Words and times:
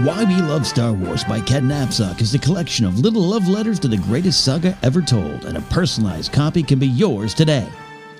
Why 0.00 0.24
We 0.24 0.42
Love 0.42 0.66
Star 0.66 0.92
Wars 0.92 1.24
by 1.24 1.40
Ken 1.40 1.62
Napzok 1.62 2.20
is 2.20 2.34
a 2.34 2.38
collection 2.38 2.84
of 2.84 2.98
little 2.98 3.22
love 3.22 3.48
letters 3.48 3.78
to 3.80 3.88
the 3.88 3.96
greatest 3.96 4.44
saga 4.44 4.76
ever 4.82 5.00
told, 5.00 5.46
and 5.46 5.56
a 5.56 5.62
personalized 5.62 6.34
copy 6.34 6.62
can 6.62 6.78
be 6.78 6.86
yours 6.86 7.32
today. 7.32 7.66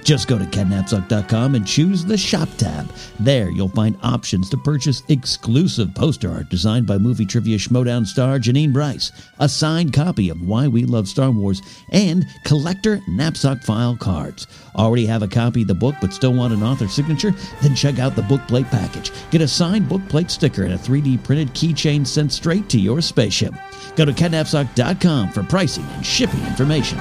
Just 0.06 0.28
go 0.28 0.38
to 0.38 0.44
kennapzok.com 0.44 1.56
and 1.56 1.66
choose 1.66 2.04
the 2.04 2.16
Shop 2.16 2.48
tab. 2.58 2.88
There, 3.18 3.50
you'll 3.50 3.70
find 3.70 3.98
options 4.04 4.48
to 4.50 4.56
purchase 4.56 5.02
exclusive 5.08 5.96
poster 5.96 6.30
art 6.30 6.48
designed 6.48 6.86
by 6.86 6.96
movie 6.96 7.26
trivia 7.26 7.58
Schmoedown 7.58 8.06
star 8.06 8.38
Janine 8.38 8.72
Bryce, 8.72 9.10
a 9.40 9.48
signed 9.48 9.92
copy 9.92 10.28
of 10.28 10.40
Why 10.40 10.68
We 10.68 10.84
Love 10.84 11.08
Star 11.08 11.32
Wars, 11.32 11.60
and 11.90 12.24
collector 12.44 12.98
Napzok 13.08 13.64
file 13.64 13.96
cards. 13.96 14.46
Already 14.76 15.06
have 15.06 15.24
a 15.24 15.28
copy 15.28 15.62
of 15.62 15.68
the 15.68 15.74
book 15.74 15.96
but 16.00 16.12
still 16.12 16.34
want 16.34 16.54
an 16.54 16.62
author 16.62 16.86
signature? 16.86 17.34
Then 17.60 17.74
check 17.74 17.98
out 17.98 18.14
the 18.14 18.22
bookplate 18.22 18.70
package. 18.70 19.10
Get 19.32 19.40
a 19.40 19.48
signed 19.48 19.88
bookplate 19.88 20.30
sticker 20.30 20.62
and 20.62 20.74
a 20.74 20.78
3D 20.78 21.24
printed 21.24 21.48
keychain 21.48 22.06
sent 22.06 22.30
straight 22.30 22.68
to 22.68 22.78
your 22.78 23.00
spaceship. 23.00 23.54
Go 23.96 24.04
to 24.04 24.12
kennapzok.com 24.12 25.32
for 25.32 25.42
pricing 25.42 25.84
and 25.84 26.06
shipping 26.06 26.46
information. 26.46 27.00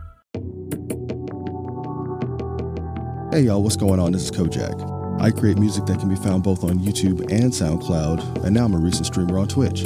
Hey 3.31 3.43
y'all, 3.43 3.63
what's 3.63 3.77
going 3.77 3.97
on? 3.97 4.11
This 4.11 4.23
is 4.23 4.31
Kojak. 4.31 5.21
I 5.21 5.31
create 5.31 5.57
music 5.57 5.85
that 5.85 6.01
can 6.01 6.09
be 6.09 6.17
found 6.17 6.43
both 6.43 6.65
on 6.65 6.79
YouTube 6.79 7.21
and 7.31 7.49
SoundCloud, 7.49 8.43
and 8.43 8.53
now 8.53 8.65
I'm 8.65 8.73
a 8.73 8.77
recent 8.77 9.05
streamer 9.05 9.39
on 9.39 9.47
Twitch. 9.47 9.83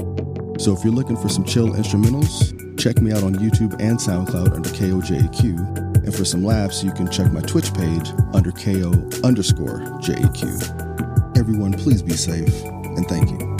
So 0.57 0.75
if 0.75 0.83
you're 0.83 0.91
looking 0.91 1.15
for 1.15 1.29
some 1.29 1.43
chill 1.43 1.67
instrumentals, 1.73 2.79
check 2.79 2.99
me 3.03 3.11
out 3.11 3.21
on 3.21 3.35
YouTube 3.35 3.79
and 3.79 3.99
SoundCloud 3.99 4.55
under 4.55 4.69
KOJAQ. 4.69 6.03
And 6.05 6.15
for 6.15 6.25
some 6.25 6.43
laughs, 6.43 6.83
you 6.83 6.91
can 6.91 7.07
check 7.11 7.31
my 7.31 7.41
Twitch 7.41 7.71
page 7.71 8.09
under 8.33 8.51
KO 8.51 8.91
underscore 9.23 9.81
JAQ. 10.01 11.37
Everyone, 11.37 11.73
please 11.73 12.01
be 12.01 12.13
safe, 12.13 12.63
and 12.63 13.07
thank 13.07 13.29
you. 13.29 13.54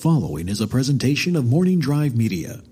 Following 0.00 0.48
is 0.48 0.62
a 0.62 0.66
presentation 0.66 1.36
of 1.36 1.44
Morning 1.44 1.78
Drive 1.78 2.16
Media. 2.16 2.62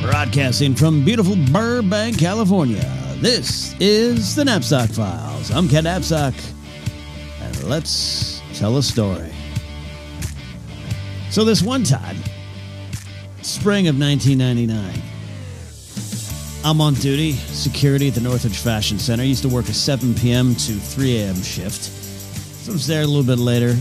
Broadcasting 0.00 0.76
from 0.76 1.04
beautiful 1.04 1.34
Burbank, 1.50 2.20
California, 2.20 2.88
this 3.16 3.74
is 3.80 4.36
the 4.36 4.44
Napzok 4.44 4.94
Files. 4.94 5.50
I'm 5.50 5.68
Ken 5.68 5.86
Napzok, 5.86 6.40
and 7.42 7.64
let's 7.64 8.40
tell 8.54 8.76
a 8.76 8.82
story. 8.84 9.32
So, 11.30 11.44
this 11.44 11.62
one 11.62 11.82
time, 11.82 12.16
spring 13.42 13.88
of 13.88 13.98
1999, 13.98 15.09
I'm 16.62 16.82
on 16.82 16.92
duty, 16.94 17.32
security 17.32 18.08
at 18.08 18.14
the 18.14 18.20
Northridge 18.20 18.58
Fashion 18.58 18.98
Center. 18.98 19.22
I 19.22 19.26
used 19.26 19.42
to 19.42 19.48
work 19.48 19.68
a 19.70 19.72
7 19.72 20.14
p.m. 20.14 20.54
to 20.54 20.72
3 20.72 21.16
a.m. 21.16 21.36
shift. 21.36 21.82
So 21.82 22.72
I 22.72 22.74
was 22.74 22.86
there 22.86 23.02
a 23.02 23.06
little 23.06 23.24
bit 23.24 23.38
later 23.38 23.74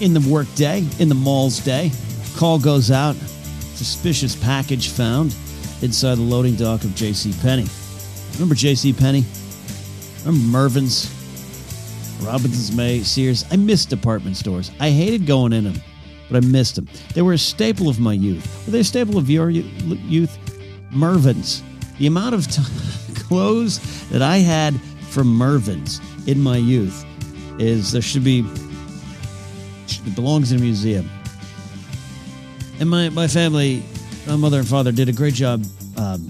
in 0.00 0.12
the 0.12 0.20
work 0.28 0.52
day, 0.56 0.84
in 0.98 1.08
the 1.08 1.14
mall's 1.14 1.60
day. 1.60 1.92
Call 2.36 2.58
goes 2.58 2.90
out. 2.90 3.14
Suspicious 3.74 4.34
package 4.34 4.88
found 4.88 5.36
inside 5.80 6.16
the 6.16 6.22
loading 6.22 6.56
dock 6.56 6.82
of 6.82 6.96
J.C. 6.96 7.32
Penney. 7.42 7.66
Remember 8.32 8.56
J.C. 8.56 8.92
Penney? 8.92 9.24
Remember 10.24 10.46
Mervyn's, 10.48 11.08
Robinson's 12.22 12.72
May, 12.76 13.04
Sears? 13.04 13.44
I 13.52 13.56
missed 13.56 13.88
department 13.88 14.36
stores. 14.36 14.72
I 14.80 14.90
hated 14.90 15.26
going 15.26 15.52
in 15.52 15.62
them, 15.62 15.80
but 16.28 16.42
I 16.42 16.46
missed 16.46 16.74
them. 16.74 16.88
They 17.14 17.22
were 17.22 17.34
a 17.34 17.38
staple 17.38 17.88
of 17.88 18.00
my 18.00 18.14
youth. 18.14 18.66
Were 18.66 18.72
they 18.72 18.80
a 18.80 18.84
staple 18.84 19.16
of 19.16 19.30
your 19.30 19.48
youth? 19.48 20.36
Mervyn's. 20.90 21.62
The 21.98 22.06
amount 22.06 22.34
of 22.34 22.46
t- 22.46 22.62
clothes 23.14 24.08
that 24.10 24.22
I 24.22 24.38
had 24.38 24.80
from 25.10 25.26
Mervyn's 25.36 26.00
in 26.26 26.40
my 26.40 26.56
youth 26.56 27.04
is 27.58 27.92
there 27.92 28.02
should 28.02 28.24
be 28.24 28.44
it 30.06 30.14
belongs 30.14 30.52
in 30.52 30.58
a 30.58 30.60
museum. 30.60 31.08
And 32.80 32.88
my, 32.88 33.08
my 33.08 33.26
family, 33.26 33.82
my 34.26 34.36
mother 34.36 34.58
and 34.58 34.68
father 34.68 34.92
did 34.92 35.08
a 35.08 35.12
great 35.12 35.34
job 35.34 35.64
um, 35.96 36.28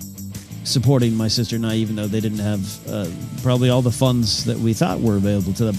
supporting 0.64 1.14
my 1.14 1.28
sister 1.28 1.56
and 1.56 1.66
I, 1.66 1.74
even 1.74 1.96
though 1.96 2.06
they 2.06 2.20
didn't 2.20 2.38
have 2.38 2.88
uh, 2.88 3.08
probably 3.42 3.70
all 3.70 3.82
the 3.82 3.92
funds 3.92 4.44
that 4.44 4.56
we 4.56 4.72
thought 4.72 5.00
were 5.00 5.16
available 5.16 5.52
to 5.54 5.64
them. 5.64 5.76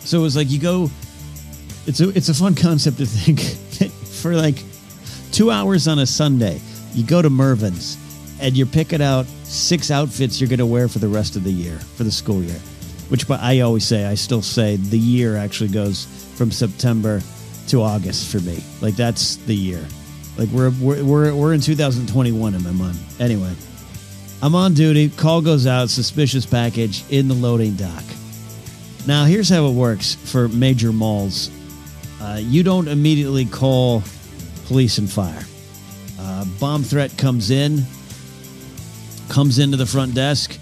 So 0.00 0.18
it 0.18 0.22
was 0.22 0.36
like 0.36 0.50
you 0.50 0.60
go. 0.60 0.90
It's 1.86 2.00
a 2.00 2.08
it's 2.10 2.28
a 2.28 2.34
fun 2.34 2.54
concept 2.54 2.98
to 2.98 3.06
think 3.06 3.38
that 3.78 3.90
for 3.90 4.34
like 4.34 4.62
two 5.32 5.50
hours 5.50 5.88
on 5.88 5.98
a 5.98 6.06
Sunday, 6.06 6.60
you 6.94 7.04
go 7.04 7.20
to 7.20 7.30
Mervyn's 7.30 7.96
and 8.44 8.54
you're 8.58 8.66
picking 8.66 9.00
out 9.00 9.24
six 9.44 9.90
outfits 9.90 10.38
you're 10.38 10.50
going 10.50 10.58
to 10.58 10.66
wear 10.66 10.86
for 10.86 10.98
the 10.98 11.08
rest 11.08 11.34
of 11.34 11.44
the 11.44 11.50
year, 11.50 11.78
for 11.78 12.04
the 12.04 12.12
school 12.12 12.42
year. 12.42 12.60
Which 13.08 13.26
but 13.26 13.40
I 13.40 13.60
always 13.60 13.86
say, 13.86 14.04
I 14.04 14.14
still 14.14 14.42
say 14.42 14.76
the 14.76 14.98
year 14.98 15.36
actually 15.36 15.70
goes 15.70 16.04
from 16.36 16.50
September 16.50 17.22
to 17.68 17.80
August 17.80 18.30
for 18.30 18.40
me. 18.40 18.62
Like 18.82 18.96
that's 18.96 19.36
the 19.36 19.54
year. 19.54 19.82
Like 20.36 20.50
we're 20.50 20.70
we're 20.80 21.02
we're, 21.02 21.34
we're 21.34 21.54
in 21.54 21.60
2021 21.60 22.54
in 22.54 22.62
my 22.62 22.70
mind. 22.70 22.98
Anyway, 23.18 23.52
I'm 24.42 24.54
on 24.54 24.74
duty. 24.74 25.08
Call 25.08 25.40
goes 25.40 25.66
out. 25.66 25.88
Suspicious 25.88 26.44
package 26.44 27.02
in 27.10 27.28
the 27.28 27.34
loading 27.34 27.76
dock. 27.76 28.04
Now 29.06 29.24
here's 29.24 29.48
how 29.48 29.66
it 29.68 29.72
works 29.72 30.14
for 30.14 30.48
major 30.48 30.92
malls. 30.92 31.50
Uh, 32.20 32.40
you 32.42 32.62
don't 32.62 32.88
immediately 32.88 33.46
call 33.46 34.02
police 34.66 34.98
and 34.98 35.10
fire. 35.10 35.44
Uh, 36.18 36.44
bomb 36.58 36.82
threat 36.82 37.16
comes 37.16 37.50
in, 37.50 37.84
comes 39.28 39.58
into 39.58 39.76
the 39.76 39.86
front 39.86 40.14
desk. 40.14 40.58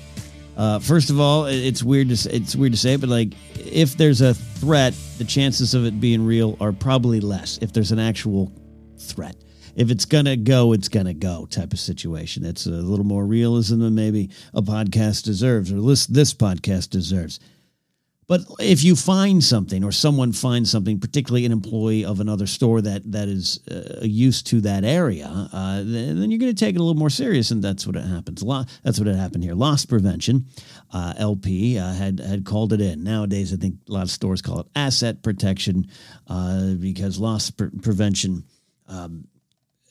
Uh, 0.56 0.78
first 0.78 1.10
of 1.10 1.18
all, 1.18 1.46
it's 1.46 1.82
weird 1.82 2.08
to 2.10 2.16
say, 2.16 2.30
it's 2.30 2.54
weird 2.54 2.72
to 2.72 2.78
say, 2.78 2.96
but 2.96 3.08
like 3.08 3.34
if 3.56 3.96
there's 3.96 4.20
a 4.20 4.34
threat, 4.34 4.94
the 5.18 5.24
chances 5.24 5.74
of 5.74 5.84
it 5.86 6.00
being 6.00 6.24
real 6.24 6.56
are 6.60 6.72
probably 6.72 7.20
less. 7.20 7.58
If 7.62 7.72
there's 7.72 7.92
an 7.92 7.98
actual 7.98 8.52
threat, 8.98 9.36
if 9.74 9.90
it's 9.90 10.04
gonna 10.04 10.36
go, 10.36 10.72
it's 10.72 10.88
gonna 10.88 11.14
go 11.14 11.46
type 11.46 11.72
of 11.72 11.80
situation. 11.80 12.44
It's 12.44 12.66
a 12.66 12.70
little 12.70 13.06
more 13.06 13.24
realism 13.24 13.80
than 13.80 13.94
maybe 13.94 14.30
a 14.52 14.60
podcast 14.60 15.24
deserves, 15.24 15.72
or 15.72 15.80
this 15.80 16.06
this 16.06 16.34
podcast 16.34 16.90
deserves. 16.90 17.40
But 18.32 18.46
if 18.60 18.82
you 18.82 18.96
find 18.96 19.44
something 19.44 19.84
or 19.84 19.92
someone 19.92 20.32
finds 20.32 20.70
something, 20.70 20.98
particularly 20.98 21.44
an 21.44 21.52
employee 21.52 22.06
of 22.06 22.18
another 22.18 22.46
store 22.46 22.80
that 22.80 23.12
that 23.12 23.28
is 23.28 23.60
uh, 23.70 23.98
used 24.00 24.46
to 24.46 24.62
that 24.62 24.84
area, 24.84 25.26
uh, 25.52 25.82
then, 25.84 26.18
then, 26.18 26.30
you're 26.30 26.38
going 26.38 26.54
to 26.54 26.58
take 26.58 26.74
it 26.74 26.78
a 26.78 26.82
little 26.82 26.98
more 26.98 27.10
serious, 27.10 27.50
and 27.50 27.62
that's 27.62 27.86
what 27.86 27.94
it 27.94 28.06
happens. 28.06 28.42
That's 28.82 28.98
what 28.98 29.06
had 29.06 29.16
happened 29.16 29.44
here. 29.44 29.52
Loss 29.52 29.84
prevention, 29.84 30.46
uh, 30.94 31.12
LP 31.18 31.78
uh, 31.78 31.92
had 31.92 32.20
had 32.20 32.46
called 32.46 32.72
it 32.72 32.80
in. 32.80 33.04
Nowadays, 33.04 33.52
I 33.52 33.56
think 33.56 33.74
a 33.86 33.92
lot 33.92 34.04
of 34.04 34.10
stores 34.10 34.40
call 34.40 34.60
it 34.60 34.66
asset 34.74 35.22
protection 35.22 35.88
uh, 36.26 36.72
because 36.80 37.18
loss 37.18 37.50
pre- 37.50 37.68
prevention. 37.82 38.44
Um, 38.88 39.28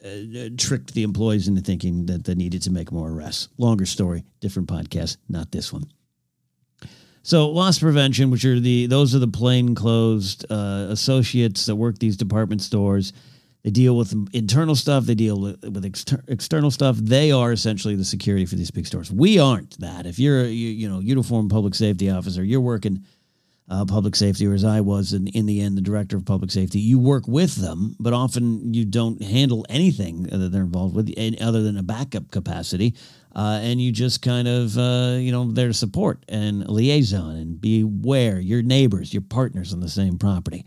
uh, 0.04 0.50
tricked 0.58 0.96
the 0.96 1.04
employees 1.04 1.48
into 1.48 1.62
thinking 1.62 2.08
that 2.08 2.24
they 2.24 2.34
needed 2.34 2.64
to 2.64 2.72
make 2.72 2.92
more 2.92 3.12
arrests. 3.12 3.50
Longer 3.60 3.86
story, 3.86 4.24
different 4.40 4.68
podcast, 4.68 5.18
not 5.30 5.52
this 5.52 5.72
one. 5.72 5.92
So 7.24 7.50
loss 7.50 7.80
prevention, 7.80 8.32
which 8.32 8.46
are 8.46 8.60
the 8.60 8.88
those 8.88 9.14
are 9.14 9.20
the 9.20 9.28
plain 9.28 9.76
closed 9.76 10.46
uh, 10.50 10.88
associates 10.90 11.68
that 11.68 11.76
work 11.76 12.00
these 12.00 12.18
department 12.18 12.62
stores. 12.62 13.14
They 13.64 13.70
deal 13.70 13.96
with 13.96 14.12
internal 14.34 14.76
stuff. 14.76 15.06
They 15.06 15.14
deal 15.14 15.40
with, 15.40 15.64
with 15.64 15.86
exter- 15.86 16.24
external 16.28 16.72
stuff. 16.72 16.98
They 16.98 17.32
are 17.32 17.52
essentially 17.52 17.96
the 17.96 18.04
security 18.04 18.48
for 18.48 18.56
these 18.56 18.72
big 18.72 18.88
stores. 18.88 19.12
We 19.12 19.38
aren't 19.38 19.80
that. 19.80 20.08
If 20.08 20.18
you're 20.18 20.42
a 20.42 20.48
you, 20.48 20.70
you 20.70 20.90
know 20.90 21.00
uniformed 21.00 21.52
public 21.52 21.76
safety 21.76 22.10
officer, 22.10 22.44
you're 22.44 22.60
working 22.62 23.04
uh, 23.70 23.86
public 23.86 24.16
safety, 24.16 24.48
or 24.48 24.54
as 24.54 24.66
I 24.66 24.82
was 24.82 25.14
in, 25.14 25.28
in 25.28 25.46
the 25.46 25.62
end, 25.62 25.78
the 25.78 25.82
director 25.82 26.18
of 26.18 26.26
public 26.26 26.50
safety. 26.50 26.80
You 26.80 26.98
work 26.98 27.28
with 27.28 27.56
them, 27.56 27.96
but 28.00 28.14
often 28.14 28.74
you 28.74 28.84
don't 28.84 29.22
handle 29.22 29.66
anything 29.70 30.24
that 30.24 30.52
they're 30.52 30.64
involved 30.64 30.96
with, 30.96 31.14
other 31.40 31.62
than 31.62 31.78
a 31.78 31.84
backup 31.84 32.32
capacity 32.32 32.96
uh, 33.36 33.60
and 33.62 33.82
you 33.82 33.92
just 33.92 34.22
kind 34.22 34.48
of 34.48 34.78
uh, 34.78 35.18
you 35.20 35.32
know 35.32 35.52
there 35.52 35.68
to 35.68 35.74
support 35.74 36.24
and 36.28 36.68
liaison 36.70 37.36
and 37.36 37.62
beware 37.62 38.40
your 38.40 38.62
neighbors, 38.62 39.14
your 39.14 39.22
partners 39.22 39.74
on 39.74 39.80
the 39.80 39.90
same 39.90 40.18
property. 40.18 40.66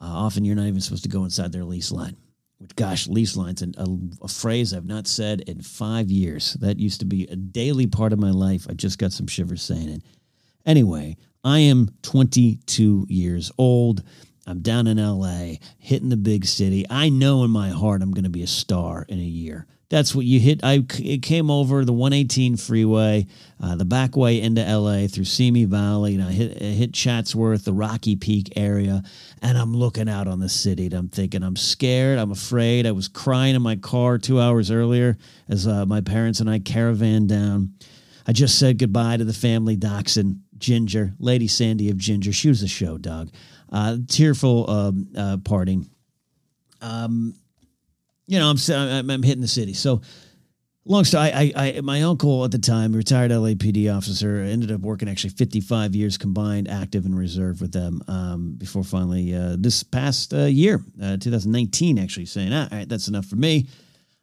Uh, 0.00 0.06
often 0.06 0.44
you're 0.44 0.56
not 0.56 0.66
even 0.66 0.80
supposed 0.80 1.04
to 1.04 1.08
go 1.08 1.24
inside 1.24 1.52
their 1.52 1.64
lease 1.64 1.92
line. 1.92 2.16
Which, 2.58 2.76
gosh, 2.76 3.08
lease 3.08 3.36
lines 3.36 3.62
and 3.62 3.76
a, 3.76 3.86
a, 4.24 4.28
phrase 4.28 4.72
I've 4.72 4.86
not 4.86 5.06
said 5.06 5.40
in 5.42 5.60
five 5.60 6.10
years. 6.10 6.54
That 6.60 6.78
used 6.78 7.00
to 7.00 7.06
be 7.06 7.24
a 7.24 7.36
daily 7.36 7.86
part 7.86 8.12
of 8.12 8.20
my 8.20 8.30
life. 8.30 8.66
I 8.68 8.74
just 8.74 8.98
got 8.98 9.12
some 9.12 9.26
shivers 9.26 9.62
saying 9.62 9.88
it. 9.88 10.02
Anyway, 10.64 11.16
I 11.42 11.58
am 11.58 11.90
22 12.02 13.06
years 13.08 13.50
old. 13.58 14.02
I'm 14.46 14.60
down 14.60 14.86
in 14.86 14.98
LA, 14.98 15.54
hitting 15.78 16.10
the 16.10 16.16
big 16.16 16.44
city. 16.44 16.86
I 16.88 17.08
know 17.08 17.44
in 17.44 17.50
my 17.50 17.70
heart 17.70 18.02
I'm 18.02 18.12
going 18.12 18.24
to 18.24 18.30
be 18.30 18.42
a 18.42 18.46
star 18.46 19.04
in 19.08 19.18
a 19.18 19.22
year. 19.22 19.66
That's 19.94 20.12
what 20.12 20.26
you 20.26 20.40
hit. 20.40 20.58
I 20.64 20.84
it 20.98 21.22
came 21.22 21.52
over 21.52 21.84
the 21.84 21.92
118 21.92 22.56
freeway, 22.56 23.28
uh, 23.62 23.76
the 23.76 23.84
back 23.84 24.16
way 24.16 24.40
into 24.40 24.60
LA 24.60 25.06
through 25.06 25.26
Simi 25.26 25.66
Valley, 25.66 26.16
and 26.16 26.24
I 26.24 26.32
hit, 26.32 26.60
I 26.60 26.64
hit 26.64 26.92
Chatsworth, 26.92 27.64
the 27.64 27.72
Rocky 27.72 28.16
Peak 28.16 28.54
area, 28.56 29.04
and 29.40 29.56
I'm 29.56 29.72
looking 29.72 30.08
out 30.08 30.26
on 30.26 30.40
the 30.40 30.48
city. 30.48 30.86
And 30.86 30.94
I'm 30.94 31.08
thinking, 31.10 31.44
I'm 31.44 31.54
scared. 31.54 32.18
I'm 32.18 32.32
afraid. 32.32 32.88
I 32.88 32.90
was 32.90 33.06
crying 33.06 33.54
in 33.54 33.62
my 33.62 33.76
car 33.76 34.18
two 34.18 34.40
hours 34.40 34.68
earlier 34.68 35.16
as 35.48 35.68
uh, 35.68 35.86
my 35.86 36.00
parents 36.00 36.40
and 36.40 36.50
I 36.50 36.58
caravan 36.58 37.28
down. 37.28 37.74
I 38.26 38.32
just 38.32 38.58
said 38.58 38.78
goodbye 38.78 39.18
to 39.18 39.24
the 39.24 39.32
family 39.32 39.76
dachshund, 39.76 40.40
Ginger, 40.58 41.14
Lady 41.20 41.46
Sandy 41.46 41.88
of 41.90 41.98
Ginger. 41.98 42.32
She 42.32 42.48
was 42.48 42.64
a 42.64 42.68
show 42.68 42.98
dog. 42.98 43.30
Uh, 43.70 43.98
tearful 44.08 44.68
um, 44.68 45.06
uh, 45.16 45.36
parting. 45.44 45.88
Um, 46.80 47.36
you 48.26 48.38
know, 48.38 48.50
I'm 48.50 48.56
I'm, 48.70 49.10
I'm 49.10 49.22
hitting 49.22 49.42
the 49.42 49.48
city. 49.48 49.74
So 49.74 50.00
long 50.84 51.04
story. 51.04 51.32
I, 51.32 51.52
I, 51.56 51.80
my 51.80 52.02
uncle 52.02 52.44
at 52.44 52.50
the 52.50 52.58
time, 52.58 52.92
retired 52.92 53.30
LAPD 53.30 53.94
officer, 53.94 54.40
ended 54.40 54.70
up 54.70 54.80
working 54.80 55.08
actually 55.08 55.30
55 55.30 55.94
years 55.94 56.18
combined, 56.18 56.68
active 56.68 57.04
and 57.04 57.16
reserve 57.16 57.60
with 57.60 57.72
them. 57.72 58.02
Um, 58.08 58.54
before 58.56 58.84
finally 58.84 59.34
uh, 59.34 59.56
this 59.58 59.82
past 59.82 60.34
uh, 60.34 60.44
year, 60.44 60.82
uh, 61.02 61.16
2019, 61.16 61.98
actually 61.98 62.26
saying, 62.26 62.52
ah, 62.52 62.68
all 62.70 62.78
right, 62.78 62.88
that's 62.88 63.08
enough 63.08 63.26
for 63.26 63.36
me. 63.36 63.68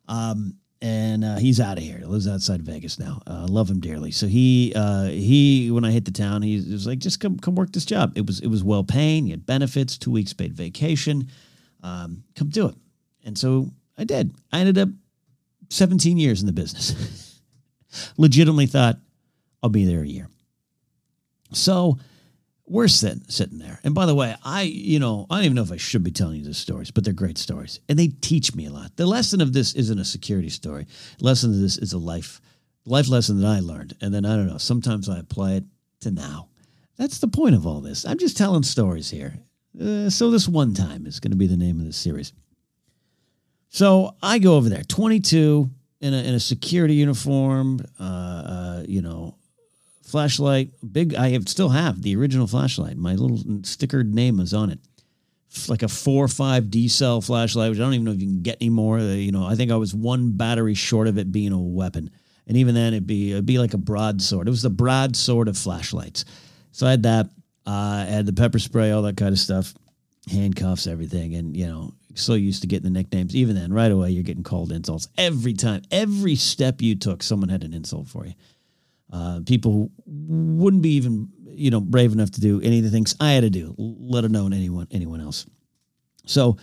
Um, 0.07 0.55
and 0.83 1.23
uh, 1.23 1.37
he's 1.37 1.59
out 1.59 1.77
of 1.77 1.83
here. 1.83 1.99
He 1.99 2.05
lives 2.05 2.27
outside 2.27 2.63
Vegas 2.63 2.97
now. 2.97 3.21
Uh, 3.27 3.45
love 3.47 3.69
him 3.69 3.79
dearly. 3.79 4.09
So 4.09 4.25
he 4.25 4.73
uh, 4.75 5.05
he 5.05 5.69
when 5.69 5.85
I 5.85 5.91
hit 5.91 6.05
the 6.05 6.11
town, 6.11 6.41
he 6.41 6.55
was 6.55 6.87
like, 6.87 6.97
just 6.97 7.19
come 7.19 7.37
come 7.37 7.53
work 7.53 7.71
this 7.71 7.85
job. 7.85 8.13
It 8.15 8.25
was 8.25 8.39
it 8.39 8.47
was 8.47 8.63
well 8.63 8.83
paying. 8.83 9.25
He 9.25 9.31
had 9.31 9.45
benefits, 9.45 9.95
two 9.97 10.09
weeks 10.09 10.33
paid 10.33 10.53
vacation. 10.53 11.29
Um, 11.83 12.23
come 12.35 12.49
do 12.49 12.67
it. 12.67 12.75
And 13.23 13.37
so 13.37 13.69
I 14.01 14.03
did. 14.03 14.33
I 14.51 14.59
ended 14.59 14.79
up 14.79 14.89
17 15.69 16.17
years 16.17 16.41
in 16.41 16.47
the 16.47 16.53
business. 16.53 17.39
Legitimately 18.17 18.65
thought 18.65 18.97
I'll 19.61 19.69
be 19.69 19.85
there 19.85 20.01
a 20.01 20.07
year. 20.07 20.27
So 21.53 21.99
we're 22.65 22.87
sitting 22.87 23.23
sitting 23.27 23.59
there. 23.59 23.79
And 23.83 23.93
by 23.93 24.05
the 24.05 24.15
way, 24.15 24.35
I 24.43 24.63
you 24.63 24.97
know 24.97 25.27
I 25.29 25.35
don't 25.35 25.45
even 25.45 25.55
know 25.55 25.61
if 25.61 25.71
I 25.71 25.77
should 25.77 26.03
be 26.03 26.11
telling 26.11 26.37
you 26.37 26.45
these 26.45 26.57
stories, 26.57 26.89
but 26.89 27.03
they're 27.03 27.13
great 27.13 27.37
stories, 27.37 27.79
and 27.89 27.99
they 27.99 28.07
teach 28.07 28.55
me 28.55 28.65
a 28.65 28.71
lot. 28.71 28.95
The 28.95 29.05
lesson 29.05 29.41
of 29.41 29.53
this 29.53 29.73
isn't 29.75 29.99
a 29.99 30.05
security 30.05 30.49
story. 30.49 30.87
The 31.19 31.25
lesson 31.25 31.51
of 31.51 31.59
this 31.59 31.77
is 31.77 31.93
a 31.93 31.97
life 31.97 32.41
life 32.85 33.09
lesson 33.09 33.39
that 33.41 33.47
I 33.47 33.59
learned, 33.59 33.95
and 34.01 34.13
then 34.13 34.25
I 34.25 34.35
don't 34.35 34.47
know. 34.47 34.57
Sometimes 34.57 35.09
I 35.09 35.19
apply 35.19 35.53
it 35.53 35.65
to 36.01 36.11
now. 36.11 36.47
That's 36.97 37.19
the 37.19 37.27
point 37.27 37.55
of 37.55 37.67
all 37.67 37.81
this. 37.81 38.05
I'm 38.05 38.17
just 38.17 38.37
telling 38.37 38.63
stories 38.63 39.09
here. 39.09 39.35
Uh, 39.79 40.09
so 40.09 40.31
this 40.31 40.47
one 40.47 40.73
time 40.73 41.05
is 41.05 41.19
going 41.19 41.31
to 41.31 41.37
be 41.37 41.47
the 41.47 41.57
name 41.57 41.79
of 41.79 41.85
this 41.85 41.97
series. 41.97 42.33
So 43.73 44.15
I 44.21 44.39
go 44.39 44.55
over 44.55 44.67
there, 44.67 44.83
22 44.83 45.69
in 46.01 46.13
a, 46.13 46.17
in 46.17 46.33
a 46.33 46.41
security 46.41 46.95
uniform, 46.95 47.79
uh, 47.97 48.03
uh, 48.03 48.83
you 48.85 49.01
know, 49.01 49.35
flashlight, 50.03 50.71
big. 50.91 51.15
I 51.15 51.29
have, 51.29 51.47
still 51.47 51.69
have 51.69 52.01
the 52.01 52.17
original 52.17 52.47
flashlight. 52.47 52.97
My 52.97 53.15
little 53.15 53.37
stickered 53.61 54.11
name 54.11 54.41
is 54.41 54.53
on 54.53 54.71
it. 54.71 54.79
It's 55.49 55.69
like 55.69 55.83
a 55.83 55.87
four 55.87 56.25
or 56.25 56.27
five 56.27 56.69
D 56.69 56.89
cell 56.89 57.21
flashlight, 57.21 57.69
which 57.69 57.79
I 57.79 57.83
don't 57.83 57.93
even 57.93 58.03
know 58.03 58.11
if 58.11 58.19
you 58.19 58.27
can 58.27 58.41
get 58.41 58.57
anymore. 58.59 58.99
Uh, 58.99 59.13
you 59.13 59.31
know, 59.31 59.45
I 59.45 59.55
think 59.55 59.71
I 59.71 59.77
was 59.77 59.93
one 59.93 60.33
battery 60.33 60.73
short 60.73 61.07
of 61.07 61.17
it 61.17 61.31
being 61.31 61.53
a 61.53 61.59
weapon. 61.59 62.09
And 62.47 62.57
even 62.57 62.75
then, 62.75 62.93
it'd 62.93 63.07
be 63.07 63.31
it'd 63.31 63.45
be 63.45 63.57
like 63.57 63.73
a 63.73 63.77
broadsword. 63.77 64.47
It 64.47 64.51
was 64.51 64.63
the 64.63 64.69
broadsword 64.69 65.47
of 65.47 65.57
flashlights. 65.57 66.25
So 66.73 66.87
I 66.87 66.91
had 66.91 67.03
that. 67.03 67.27
Uh, 67.65 68.05
I 68.07 68.11
had 68.11 68.25
the 68.25 68.33
pepper 68.33 68.59
spray, 68.59 68.91
all 68.91 69.03
that 69.03 69.15
kind 69.15 69.31
of 69.31 69.39
stuff, 69.39 69.73
handcuffs, 70.29 70.87
everything, 70.87 71.35
and 71.35 71.55
you 71.55 71.67
know, 71.67 71.93
so 72.15 72.33
used 72.33 72.61
to 72.61 72.67
getting 72.67 72.91
the 72.91 72.99
nicknames. 72.99 73.35
Even 73.35 73.55
then, 73.55 73.73
right 73.73 73.91
away, 73.91 74.11
you're 74.11 74.23
getting 74.23 74.43
called 74.43 74.71
insults 74.71 75.07
every 75.17 75.53
time. 75.53 75.81
Every 75.91 76.35
step 76.35 76.81
you 76.81 76.95
took, 76.95 77.23
someone 77.23 77.49
had 77.49 77.63
an 77.63 77.73
insult 77.73 78.07
for 78.07 78.25
you. 78.25 78.33
Uh, 79.11 79.41
people 79.45 79.91
wouldn't 80.05 80.81
be 80.81 80.91
even, 80.91 81.29
you 81.47 81.69
know, 81.69 81.81
brave 81.81 82.13
enough 82.13 82.31
to 82.31 82.41
do 82.41 82.61
any 82.61 82.77
of 82.77 82.83
the 82.83 82.89
things 82.89 83.15
I 83.19 83.33
had 83.33 83.41
to 83.41 83.49
do, 83.49 83.75
let 83.77 84.23
alone 84.23 84.53
anyone 84.53 84.87
anyone 84.91 85.19
else. 85.19 85.45
So 86.25 86.57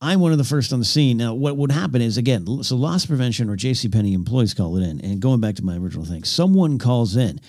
I'm 0.00 0.20
one 0.20 0.32
of 0.32 0.38
the 0.38 0.44
first 0.44 0.72
on 0.72 0.78
the 0.78 0.84
scene. 0.84 1.16
Now, 1.16 1.34
what 1.34 1.56
would 1.56 1.72
happen 1.72 2.00
is 2.00 2.16
again, 2.16 2.62
so 2.62 2.76
loss 2.76 3.06
prevention 3.06 3.50
or 3.50 3.56
J.C. 3.56 3.88
Penney 3.88 4.14
employees 4.14 4.54
call 4.54 4.76
it 4.76 4.82
in, 4.82 5.00
and 5.00 5.20
going 5.20 5.40
back 5.40 5.56
to 5.56 5.64
my 5.64 5.76
original 5.76 6.04
thing, 6.04 6.24
someone 6.24 6.78
calls 6.78 7.16
in. 7.16 7.40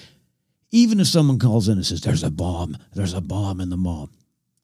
Even 0.74 1.02
if 1.02 1.08
someone 1.08 1.38
calls 1.38 1.68
in 1.68 1.78
and 1.78 1.86
says, 1.86 2.02
"There's 2.02 2.24
a 2.24 2.32
bomb," 2.32 2.78
there's 2.94 3.14
a 3.14 3.22
bomb 3.22 3.60
in 3.60 3.70
the 3.70 3.78
mall. 3.78 4.10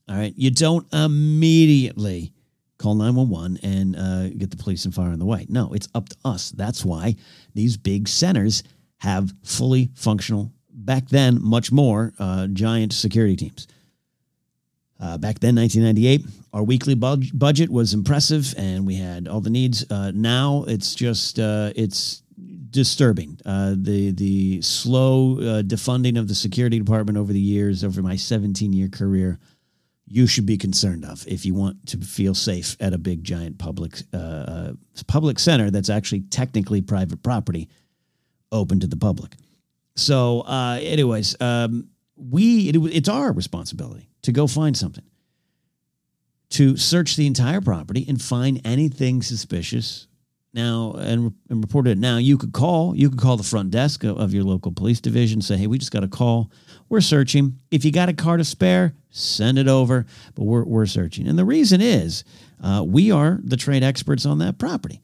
All 0.10 0.16
right, 0.16 0.34
you 0.38 0.52
don't 0.52 0.92
immediately 0.94 2.32
call 2.78 2.96
911 2.96 3.60
and 3.64 3.96
uh, 3.96 4.30
get 4.38 4.52
the 4.52 4.58
police 4.58 4.86
and 4.86 4.94
fire 4.94 5.10
on 5.10 5.20
the 5.20 5.26
way. 5.26 5.46
No, 5.50 5.74
it's 5.74 5.88
up 5.96 6.10
to 6.10 6.16
us. 6.24 6.52
That's 6.52 6.86
why 6.86 7.16
these 7.54 7.78
big 7.78 8.08
centers 8.08 8.64
have 8.98 9.34
fully 9.44 9.90
functional, 9.96 10.52
back 10.72 11.10
then, 11.10 11.40
much 11.42 11.72
more 11.72 12.14
uh, 12.20 12.48
giant 12.48 12.94
security 12.94 13.36
teams. 13.36 13.68
Uh, 15.00 15.18
back 15.18 15.40
then, 15.40 15.56
1998, 15.56 16.26
our 16.54 16.64
weekly 16.64 16.96
budget 16.96 17.70
was 17.70 17.94
impressive, 17.94 18.54
and 18.58 18.88
we 18.88 18.96
had 18.96 19.28
all 19.28 19.42
the 19.42 19.50
needs. 19.50 19.86
Uh, 19.92 20.12
now 20.16 20.66
it's 20.68 20.96
just 20.96 21.38
uh, 21.38 21.72
it's 21.76 22.24
disturbing. 22.72 23.38
Uh, 23.46 23.76
the 23.78 24.12
the 24.12 24.60
slow 24.64 25.36
defunding 25.62 26.18
of 26.18 26.28
the 26.28 26.34
security 26.34 26.80
department 26.80 27.16
over 27.16 27.32
the 27.32 27.40
years, 27.40 27.84
over 27.84 28.02
my 28.02 28.16
17 28.16 28.74
year 28.74 28.90
career, 28.90 29.38
you 30.08 30.26
should 30.26 30.46
be 30.46 30.58
concerned 30.58 31.04
of 31.04 31.28
if 31.28 31.46
you 31.46 31.54
want 31.54 31.86
to 31.88 31.98
feel 31.98 32.34
safe 32.34 32.78
at 32.80 32.94
a 32.94 32.98
big 32.98 33.24
giant 33.24 33.58
public 33.58 34.02
uh, 34.14 34.18
uh, 34.18 34.74
public 35.08 35.38
center 35.38 35.70
that's 35.70 35.90
actually 35.90 36.22
technically 36.22 36.82
private 36.82 37.22
property 37.22 37.70
open 38.52 38.80
to 38.80 38.88
the 38.88 38.96
public. 38.96 39.34
So 39.96 40.42
uh, 40.42 40.80
anyways 40.82 41.40
um, 41.42 41.90
we 42.16 42.70
it, 42.70 42.76
it's 42.96 43.10
our 43.10 43.32
responsibility 43.34 44.10
to 44.22 44.32
go 44.32 44.48
find 44.48 44.78
something 44.78 45.04
to 46.50 46.78
search 46.78 47.18
the 47.18 47.28
entire 47.28 47.60
property 47.60 48.06
and 48.08 48.22
find 48.22 48.62
anything 48.64 49.22
suspicious 49.22 50.08
now 50.54 50.94
and, 50.94 51.34
and 51.50 51.64
report 51.64 51.88
it 51.88 51.98
now 51.98 52.18
you 52.18 52.38
could 52.38 52.54
call 52.54 52.96
you 52.96 53.10
could 53.10 53.20
call 53.20 53.38
the 53.38 53.44
front 53.44 53.70
desk 53.70 54.04
of, 54.04 54.18
of 54.18 54.34
your 54.34 54.44
local 54.44 54.72
police 54.72 55.02
division 55.02 55.42
say 55.42 55.58
hey 55.58 55.68
we 55.68 55.78
just 55.78 55.92
got 55.92 56.04
a 56.04 56.08
call 56.08 56.50
we're 56.90 57.02
searching. 57.02 57.60
If 57.70 57.84
you 57.84 57.92
got 57.92 58.10
a 58.10 58.14
car 58.14 58.38
to 58.38 58.46
spare, 58.46 58.94
send 59.10 59.58
it 59.58 59.68
over. 59.68 60.06
But 60.36 60.44
we're, 60.44 60.64
we're 60.64 60.86
searching. 60.86 61.28
And 61.28 61.38
the 61.38 61.46
reason 61.46 61.82
is 61.82 62.24
uh, 62.64 62.84
we 62.86 63.12
are 63.12 63.40
the 63.44 63.58
trade 63.58 63.84
experts 63.84 64.26
on 64.26 64.40
that 64.40 64.58
property. 64.58 65.02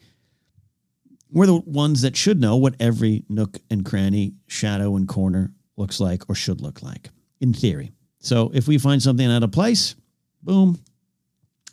We're 1.30 1.48
the 1.48 1.58
ones 1.58 2.04
that 2.04 2.16
should 2.16 2.40
know 2.40 2.56
what 2.58 2.76
every 2.80 3.24
nook 3.28 3.58
and 3.70 3.84
cranny, 3.84 4.36
shadow 4.48 4.96
and 4.96 5.08
corner 5.08 5.52
looks 5.78 6.00
like 6.00 6.30
or 6.30 6.36
should 6.36 6.62
look 6.62 6.84
like, 6.84 7.10
in 7.42 7.54
theory. 7.54 7.92
So 8.20 8.52
if 8.54 8.68
we 8.68 8.78
find 8.78 9.02
something 9.02 9.30
out 9.30 9.44
of 9.44 9.52
place, 9.52 9.96
boom, 10.44 10.80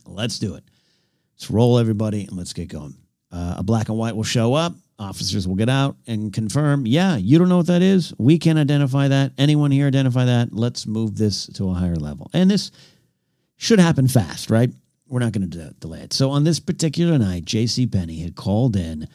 let's 0.07 0.39
do 0.39 0.55
it. 0.55 0.65
Let's 1.35 1.51
roll 1.51 1.79
everybody 1.79 2.25
and 2.25 2.37
let's 2.37 2.55
get 2.55 2.69
going. 2.69 2.97
Uh, 3.33 3.57
a 3.59 3.63
black 3.63 3.89
and 3.89 3.99
white 3.99 4.17
will 4.17 4.25
show 4.25 4.55
up. 4.55 4.75
Officers 4.99 5.49
will 5.49 5.57
get 5.57 5.71
out 5.71 5.97
and 6.07 6.33
confirm, 6.33 6.87
yeah, 6.87 7.17
you 7.17 7.39
don't 7.39 7.49
know 7.49 7.57
what 7.57 7.69
that 7.69 7.81
is. 7.81 8.13
We 8.19 8.39
can 8.39 8.59
identify 8.59 9.09
that. 9.09 9.33
Anyone 9.39 9.71
here 9.71 9.87
identify 9.87 10.27
that? 10.27 10.53
Let's 10.53 10.87
move 10.87 11.17
this 11.17 11.47
to 11.55 11.71
a 11.71 11.75
higher 11.75 11.97
level. 11.97 12.31
And 12.35 12.51
this 12.51 12.71
should 13.57 13.79
happen 13.79 14.09
fast, 14.09 14.51
right? 14.51 14.71
We're 15.09 15.21
not 15.21 15.33
going 15.33 15.49
to 15.49 15.59
de- 15.59 15.75
delay 15.81 16.01
it. 16.01 16.13
So 16.13 16.31
on 16.31 16.45
this 16.45 16.61
particular 16.61 17.19
night, 17.19 17.47
J.C. 17.47 17.87
Penney 17.87 18.21
had 18.21 18.37
called 18.37 18.77
in 18.77 19.09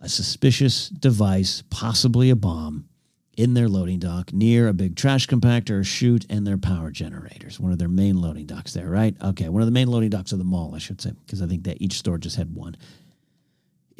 a 0.00 0.08
suspicious 0.08 0.88
device, 0.88 1.62
possibly 1.70 2.30
a 2.30 2.36
bomb, 2.36 2.88
in 3.36 3.54
their 3.54 3.68
loading 3.68 3.98
dock 3.98 4.32
near 4.32 4.68
a 4.68 4.72
big 4.74 4.96
trash 4.96 5.26
compactor, 5.26 5.84
chute, 5.84 6.26
and 6.28 6.46
their 6.46 6.58
power 6.58 6.90
generators. 6.90 7.58
One 7.58 7.72
of 7.72 7.78
their 7.78 7.88
main 7.88 8.20
loading 8.20 8.44
docks 8.44 8.74
there, 8.74 8.88
right? 8.90 9.16
Okay, 9.22 9.48
one 9.48 9.62
of 9.62 9.66
the 9.66 9.72
main 9.72 9.88
loading 9.88 10.10
docks 10.10 10.32
of 10.32 10.38
the 10.38 10.44
mall, 10.44 10.74
I 10.74 10.78
should 10.78 11.00
say, 11.00 11.12
because 11.24 11.40
I 11.40 11.46
think 11.46 11.64
that 11.64 11.80
each 11.80 11.94
store 11.94 12.18
just 12.18 12.36
had 12.36 12.54
one. 12.54 12.76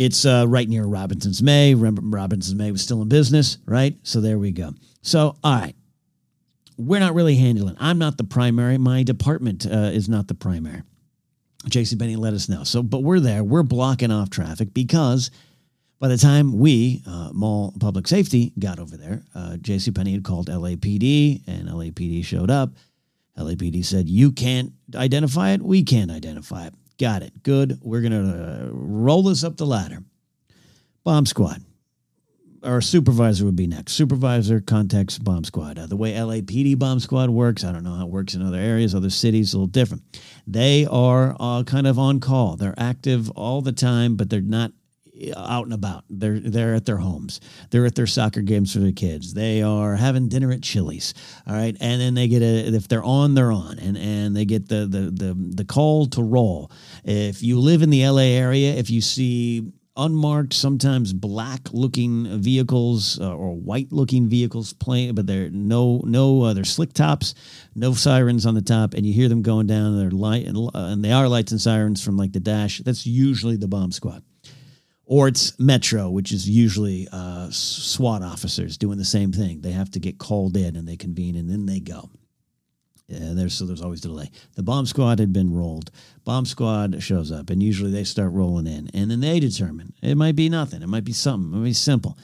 It's 0.00 0.24
uh, 0.24 0.46
right 0.48 0.66
near 0.66 0.86
Robinson's 0.86 1.42
May. 1.42 1.74
Remember, 1.74 2.00
Robinson's 2.02 2.54
May 2.54 2.72
was 2.72 2.80
still 2.80 3.02
in 3.02 3.10
business, 3.10 3.58
right? 3.66 3.94
So 4.02 4.22
there 4.22 4.38
we 4.38 4.50
go. 4.50 4.72
So, 5.02 5.36
all 5.44 5.60
right. 5.60 5.74
We're 6.78 7.00
not 7.00 7.12
really 7.12 7.36
handling. 7.36 7.76
I'm 7.78 7.98
not 7.98 8.16
the 8.16 8.24
primary. 8.24 8.78
My 8.78 9.02
department 9.02 9.66
uh, 9.66 9.90
is 9.92 10.08
not 10.08 10.26
the 10.26 10.34
primary. 10.34 10.84
JC 11.66 11.98
Penney 11.98 12.16
let 12.16 12.32
us 12.32 12.48
know. 12.48 12.64
So, 12.64 12.82
but 12.82 13.02
we're 13.02 13.20
there. 13.20 13.44
We're 13.44 13.62
blocking 13.62 14.10
off 14.10 14.30
traffic 14.30 14.72
because 14.72 15.30
by 15.98 16.08
the 16.08 16.16
time 16.16 16.58
we, 16.58 17.02
uh, 17.06 17.32
Mall 17.34 17.74
Public 17.78 18.08
Safety, 18.08 18.54
got 18.58 18.78
over 18.78 18.96
there, 18.96 19.22
uh, 19.34 19.58
JC 19.60 19.94
Penney 19.94 20.14
had 20.14 20.24
called 20.24 20.48
LAPD 20.48 21.46
and 21.46 21.68
LAPD 21.68 22.24
showed 22.24 22.50
up. 22.50 22.70
LAPD 23.36 23.84
said, 23.84 24.08
You 24.08 24.32
can't 24.32 24.72
identify 24.94 25.50
it. 25.50 25.60
We 25.60 25.82
can't 25.82 26.10
identify 26.10 26.68
it. 26.68 26.74
Got 27.00 27.22
it. 27.22 27.42
Good. 27.42 27.78
We're 27.80 28.02
going 28.02 28.12
to 28.12 28.66
uh, 28.66 28.68
roll 28.72 29.22
this 29.22 29.42
up 29.42 29.56
the 29.56 29.64
ladder. 29.64 30.04
Bomb 31.02 31.24
squad. 31.24 31.64
Our 32.62 32.82
supervisor 32.82 33.46
would 33.46 33.56
be 33.56 33.66
next. 33.66 33.92
Supervisor 33.94 34.60
contacts 34.60 35.18
bomb 35.18 35.44
squad. 35.44 35.78
Uh, 35.78 35.86
the 35.86 35.96
way 35.96 36.12
LAPD 36.12 36.78
bomb 36.78 37.00
squad 37.00 37.30
works, 37.30 37.64
I 37.64 37.72
don't 37.72 37.84
know 37.84 37.94
how 37.94 38.04
it 38.04 38.10
works 38.10 38.34
in 38.34 38.42
other 38.42 38.58
areas, 38.58 38.94
other 38.94 39.08
cities, 39.08 39.54
a 39.54 39.56
little 39.56 39.66
different. 39.66 40.02
They 40.46 40.84
are 40.90 41.34
uh, 41.40 41.62
kind 41.62 41.86
of 41.86 41.98
on 41.98 42.20
call. 42.20 42.56
They're 42.56 42.74
active 42.76 43.30
all 43.30 43.62
the 43.62 43.72
time, 43.72 44.16
but 44.16 44.28
they're 44.28 44.42
not 44.42 44.72
out 45.36 45.64
and 45.64 45.74
about. 45.74 46.04
They're 46.08 46.40
they're 46.40 46.74
at 46.74 46.86
their 46.86 46.96
homes. 46.96 47.40
They're 47.70 47.86
at 47.86 47.94
their 47.94 48.06
soccer 48.06 48.40
games 48.40 48.72
for 48.72 48.80
their 48.80 48.92
kids. 48.92 49.34
They 49.34 49.62
are 49.62 49.96
having 49.96 50.28
dinner 50.28 50.52
at 50.52 50.62
Chili's. 50.62 51.14
All 51.46 51.54
right, 51.54 51.76
and 51.80 52.00
then 52.00 52.14
they 52.14 52.28
get 52.28 52.42
a 52.42 52.74
if 52.74 52.88
they're 52.88 53.04
on, 53.04 53.34
they're 53.34 53.52
on, 53.52 53.78
and 53.78 53.96
and 53.96 54.36
they 54.36 54.44
get 54.44 54.68
the 54.68 54.86
the 54.86 55.10
the 55.10 55.34
the 55.34 55.64
call 55.64 56.06
to 56.06 56.22
roll. 56.22 56.70
If 57.04 57.42
you 57.42 57.58
live 57.58 57.82
in 57.82 57.90
the 57.90 58.06
LA 58.06 58.22
area, 58.22 58.74
if 58.74 58.90
you 58.90 59.00
see 59.00 59.72
unmarked, 59.96 60.54
sometimes 60.54 61.12
black-looking 61.12 62.40
vehicles 62.40 63.20
uh, 63.20 63.34
or 63.34 63.54
white-looking 63.54 64.28
vehicles 64.28 64.72
playing, 64.72 65.14
but 65.14 65.26
they're 65.26 65.50
no 65.50 66.00
no 66.04 66.42
uh, 66.42 66.54
they're 66.54 66.64
slick 66.64 66.92
tops, 66.92 67.34
no 67.74 67.92
sirens 67.92 68.46
on 68.46 68.54
the 68.54 68.62
top, 68.62 68.94
and 68.94 69.04
you 69.04 69.12
hear 69.12 69.28
them 69.28 69.42
going 69.42 69.66
down. 69.66 69.98
They're 69.98 70.10
light 70.10 70.46
and, 70.46 70.56
uh, 70.56 70.70
and 70.74 71.04
they 71.04 71.12
are 71.12 71.28
lights 71.28 71.52
and 71.52 71.60
sirens 71.60 72.02
from 72.02 72.16
like 72.16 72.32
the 72.32 72.40
dash. 72.40 72.78
That's 72.78 73.06
usually 73.06 73.56
the 73.56 73.68
bomb 73.68 73.92
squad 73.92 74.22
or 75.10 75.26
it's 75.26 75.58
Metro, 75.58 76.08
which 76.08 76.30
is 76.30 76.48
usually 76.48 77.08
uh, 77.10 77.48
SWAT 77.50 78.22
officers 78.22 78.78
doing 78.78 78.96
the 78.96 79.04
same 79.04 79.32
thing. 79.32 79.60
They 79.60 79.72
have 79.72 79.90
to 79.90 79.98
get 79.98 80.18
called 80.18 80.56
in 80.56 80.76
and 80.76 80.86
they 80.86 80.96
convene 80.96 81.34
and 81.34 81.50
then 81.50 81.66
they 81.66 81.80
go. 81.80 82.10
Yeah, 83.08 83.32
there's 83.32 83.54
so 83.54 83.66
there's 83.66 83.82
always 83.82 84.00
delay. 84.00 84.30
The 84.54 84.62
bomb 84.62 84.86
squad 84.86 85.18
had 85.18 85.32
been 85.32 85.52
rolled. 85.52 85.90
Bomb 86.24 86.46
squad 86.46 87.02
shows 87.02 87.32
up, 87.32 87.50
and 87.50 87.60
usually 87.60 87.90
they 87.90 88.04
start 88.04 88.30
rolling 88.30 88.68
in, 88.68 88.88
and 88.94 89.10
then 89.10 89.18
they 89.18 89.40
determine 89.40 89.94
it 90.00 90.14
might 90.14 90.36
be 90.36 90.48
nothing. 90.48 90.80
It 90.80 90.88
might 90.88 91.02
be 91.02 91.12
something. 91.12 91.52
It 91.52 91.56
might 91.56 91.64
be 91.64 91.72
simple. 91.72 92.16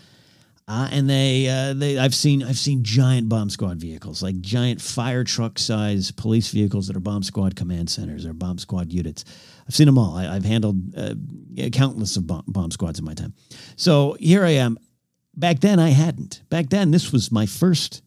Uh, 0.69 0.89
and 0.91 1.09
they, 1.09 1.49
uh, 1.49 1.75
they, 1.75 1.97
I've 1.97 2.15
seen, 2.15 2.43
I've 2.43 2.59
seen 2.59 2.83
giant 2.83 3.29
bomb 3.29 3.51
squad 3.51 3.79
vehicles, 3.79 4.21
like 4.21 4.41
giant 4.41 4.81
fire 4.81 5.23
truck 5.23 5.61
size 5.61 6.11
police 6.11 6.49
vehicles 6.49 6.89
that 6.89 6.97
are 6.97 7.01
bomb 7.01 7.23
squad 7.23 7.55
command 7.55 7.89
centers 7.89 8.27
or 8.27 8.33
bomb 8.33 8.59
squad 8.59 8.93
units. 8.93 9.25
I've 9.69 9.77
seen 9.77 9.87
them 9.87 9.97
all. 9.97 10.17
I, 10.17 10.25
have 10.35 10.45
handled 10.45 10.97
uh, 10.97 11.15
countless 11.73 12.17
of 12.17 12.27
bomb, 12.27 12.45
bomb 12.49 12.73
squads 12.73 12.99
in 12.99 13.05
my 13.05 13.15
time. 13.15 13.35
So 13.77 14.17
here 14.19 14.45
I 14.45 14.51
am. 14.51 14.77
Back 15.37 15.61
then, 15.61 15.79
I 15.79 15.91
hadn't. 15.91 16.43
Back 16.49 16.71
then, 16.71 16.91
this 16.91 17.13
was 17.13 17.31
my 17.31 17.47
first, 17.47 18.03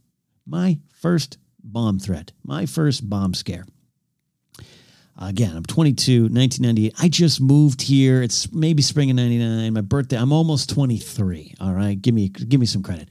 my 0.45 0.79
first 0.91 1.37
bomb 1.63 1.99
threat, 1.99 2.33
my 2.43 2.65
first 2.65 3.09
bomb 3.09 3.33
scare. 3.33 3.65
Again, 5.21 5.55
I'm 5.57 5.65
22, 5.65 6.29
1998. 6.29 6.93
I 6.97 7.09
just 7.09 7.41
moved 7.41 7.81
here. 7.81 8.21
It's 8.23 8.53
maybe 8.53 8.81
spring 8.81 9.09
of 9.09 9.17
99, 9.17 9.73
my 9.73 9.81
birthday. 9.81 10.17
I'm 10.17 10.31
almost 10.31 10.69
23. 10.69 11.55
All 11.59 11.73
right. 11.73 12.01
Give 12.01 12.15
me 12.15 12.29
give 12.29 12.59
me 12.59 12.65
some 12.65 12.81
credit. 12.81 13.09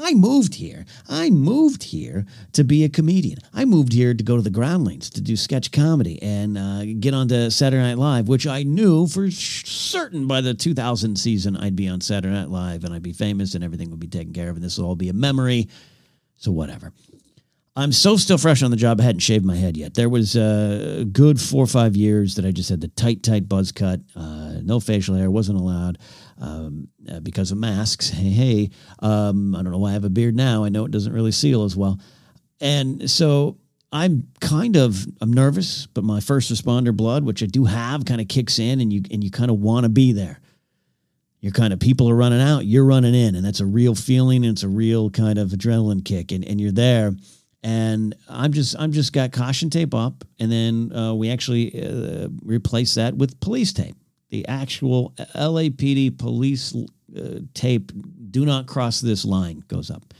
I 0.00 0.14
moved 0.14 0.54
here. 0.54 0.86
I 1.10 1.28
moved 1.28 1.82
here 1.82 2.24
to 2.54 2.64
be 2.64 2.84
a 2.84 2.88
comedian. 2.88 3.38
I 3.52 3.66
moved 3.66 3.92
here 3.92 4.14
to 4.14 4.24
go 4.24 4.36
to 4.36 4.42
the 4.42 4.48
Groundlings 4.48 5.10
to 5.10 5.20
do 5.20 5.36
sketch 5.36 5.70
comedy 5.70 6.20
and 6.22 6.56
uh, 6.56 6.84
get 6.98 7.12
onto 7.12 7.50
Saturday 7.50 7.82
Night 7.82 7.98
Live, 7.98 8.28
which 8.28 8.46
I 8.46 8.62
knew 8.62 9.06
for 9.06 9.30
certain 9.30 10.26
by 10.26 10.40
the 10.40 10.54
2000 10.54 11.16
season 11.16 11.58
I'd 11.58 11.76
be 11.76 11.88
on 11.88 12.00
Saturday 12.00 12.34
Night 12.34 12.48
Live 12.48 12.84
and 12.84 12.94
I'd 12.94 13.02
be 13.02 13.12
famous 13.12 13.54
and 13.54 13.62
everything 13.62 13.90
would 13.90 14.00
be 14.00 14.08
taken 14.08 14.32
care 14.32 14.48
of 14.48 14.56
and 14.56 14.64
this 14.64 14.78
will 14.78 14.86
all 14.86 14.96
be 14.96 15.10
a 15.10 15.14
memory. 15.14 15.68
So 16.38 16.50
whatever. 16.50 16.92
I'm 17.74 17.92
so 17.92 18.18
still 18.18 18.36
fresh 18.36 18.62
on 18.62 18.70
the 18.70 18.76
job. 18.76 19.00
I 19.00 19.04
hadn't 19.04 19.20
shaved 19.20 19.46
my 19.46 19.56
head 19.56 19.78
yet. 19.78 19.94
There 19.94 20.10
was 20.10 20.36
a 20.36 21.06
good 21.10 21.40
four 21.40 21.64
or 21.64 21.68
five 21.68 21.96
years 21.96 22.34
that 22.34 22.44
I 22.44 22.50
just 22.50 22.68
had 22.68 22.82
the 22.82 22.88
tight, 22.88 23.22
tight 23.22 23.48
buzz 23.48 23.72
cut, 23.72 24.00
uh, 24.14 24.60
no 24.62 24.78
facial 24.78 25.14
hair, 25.14 25.30
wasn't 25.30 25.58
allowed 25.58 25.96
um, 26.38 26.88
uh, 27.10 27.20
because 27.20 27.50
of 27.50 27.56
masks. 27.56 28.10
Hey, 28.10 28.28
hey, 28.28 28.70
um, 28.98 29.54
I 29.54 29.62
don't 29.62 29.72
know 29.72 29.78
why 29.78 29.90
I 29.90 29.94
have 29.94 30.04
a 30.04 30.10
beard 30.10 30.36
now. 30.36 30.64
I 30.64 30.68
know 30.68 30.84
it 30.84 30.90
doesn't 30.90 31.14
really 31.14 31.32
seal 31.32 31.64
as 31.64 31.74
well, 31.74 31.98
and 32.60 33.10
so 33.10 33.56
I'm 33.90 34.28
kind 34.42 34.76
of 34.76 35.06
I'm 35.22 35.32
nervous, 35.32 35.86
but 35.86 36.04
my 36.04 36.20
first 36.20 36.52
responder 36.52 36.94
blood, 36.94 37.24
which 37.24 37.42
I 37.42 37.46
do 37.46 37.64
have, 37.64 38.04
kind 38.04 38.20
of 38.20 38.28
kicks 38.28 38.58
in, 38.58 38.82
and 38.82 38.92
you 38.92 39.02
and 39.10 39.24
you 39.24 39.30
kind 39.30 39.50
of 39.50 39.60
want 39.60 39.84
to 39.84 39.88
be 39.88 40.12
there. 40.12 40.40
You're 41.40 41.52
kind 41.52 41.72
of 41.72 41.80
people 41.80 42.08
are 42.10 42.14
running 42.14 42.40
out, 42.40 42.66
you're 42.66 42.84
running 42.84 43.14
in, 43.14 43.34
and 43.34 43.44
that's 43.44 43.60
a 43.60 43.66
real 43.66 43.94
feeling. 43.94 44.44
And 44.44 44.52
it's 44.52 44.62
a 44.62 44.68
real 44.68 45.08
kind 45.08 45.38
of 45.38 45.48
adrenaline 45.50 46.04
kick, 46.04 46.32
and 46.32 46.44
and 46.44 46.60
you're 46.60 46.70
there 46.70 47.14
and 47.62 48.14
I'm 48.28 48.52
just 48.52 48.74
I'm 48.78 48.92
just 48.92 49.12
got 49.12 49.32
caution 49.32 49.70
tape 49.70 49.94
up, 49.94 50.24
and 50.38 50.50
then 50.50 50.92
uh, 50.92 51.14
we 51.14 51.30
actually 51.30 51.80
uh, 51.80 52.28
replace 52.42 52.94
that 52.94 53.16
with 53.16 53.38
police 53.40 53.72
tape. 53.72 53.96
The 54.30 54.46
actual 54.48 55.12
LAPD 55.34 56.18
police 56.18 56.74
uh, 57.16 57.40
tape. 57.54 57.92
Do 58.30 58.44
not 58.46 58.66
cross 58.66 59.00
this 59.00 59.24
line 59.24 59.62
goes 59.68 59.90
up. 59.90 60.14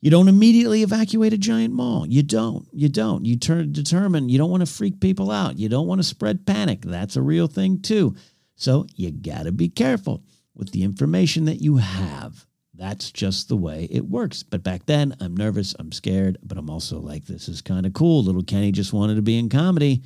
You 0.00 0.10
don't 0.10 0.28
immediately 0.28 0.82
evacuate 0.82 1.34
a 1.34 1.38
giant 1.38 1.74
mall. 1.74 2.06
You 2.06 2.22
don't. 2.22 2.66
You 2.72 2.88
don't. 2.88 3.26
You 3.26 3.36
turn 3.36 3.72
determine. 3.72 4.30
You 4.30 4.38
don't 4.38 4.50
want 4.50 4.66
to 4.66 4.72
freak 4.72 4.98
people 4.98 5.30
out. 5.30 5.58
You 5.58 5.68
don't 5.68 5.86
want 5.86 6.00
to 6.00 6.06
spread 6.06 6.46
panic. 6.46 6.80
That's 6.82 7.16
a 7.16 7.22
real 7.22 7.46
thing 7.46 7.82
too. 7.82 8.16
So 8.56 8.86
you 8.96 9.10
got 9.10 9.44
to 9.44 9.52
be 9.52 9.68
careful 9.68 10.24
with 10.54 10.72
the 10.72 10.82
information 10.82 11.44
that 11.44 11.60
you 11.60 11.76
have 11.76 12.46
that's 12.80 13.12
just 13.12 13.48
the 13.48 13.56
way 13.56 13.86
it 13.90 14.06
works. 14.06 14.42
But 14.42 14.62
back 14.62 14.86
then, 14.86 15.14
I'm 15.20 15.36
nervous, 15.36 15.74
I'm 15.78 15.92
scared, 15.92 16.38
but 16.42 16.56
I'm 16.56 16.70
also 16.70 16.98
like, 16.98 17.26
this 17.26 17.46
is 17.46 17.60
kind 17.60 17.84
of 17.84 17.92
cool. 17.92 18.24
Little 18.24 18.42
Kenny 18.42 18.72
just 18.72 18.94
wanted 18.94 19.16
to 19.16 19.22
be 19.22 19.38
in 19.38 19.50
comedy. 19.50 20.02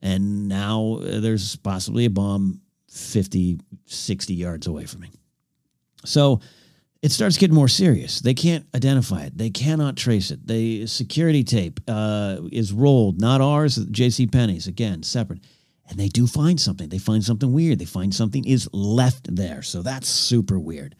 And 0.00 0.46
now 0.46 1.00
uh, 1.02 1.18
there's 1.18 1.56
possibly 1.56 2.04
a 2.04 2.10
bomb 2.10 2.60
50, 2.90 3.58
60 3.86 4.34
yards 4.34 4.68
away 4.68 4.86
from 4.86 5.00
me. 5.00 5.10
So 6.04 6.40
it 7.02 7.10
starts 7.10 7.38
getting 7.38 7.56
more 7.56 7.68
serious. 7.68 8.20
They 8.20 8.34
can't 8.34 8.66
identify 8.74 9.24
it. 9.24 9.36
They 9.36 9.50
cannot 9.50 9.96
trace 9.96 10.30
it. 10.30 10.46
The 10.46 10.86
security 10.86 11.42
tape 11.42 11.80
uh, 11.88 12.38
is 12.52 12.72
rolled, 12.72 13.20
not 13.20 13.40
ours, 13.40 13.76
J.C. 13.76 14.28
Penney's, 14.28 14.68
again, 14.68 15.02
separate. 15.02 15.40
And 15.88 15.98
they 15.98 16.08
do 16.08 16.26
find 16.26 16.60
something. 16.60 16.88
They 16.88 16.98
find 16.98 17.24
something 17.24 17.52
weird. 17.52 17.78
They 17.80 17.84
find 17.84 18.14
something 18.14 18.44
is 18.44 18.68
left 18.72 19.34
there. 19.34 19.62
So 19.62 19.82
that's 19.82 20.08
super 20.08 20.58
weird. 20.58 20.94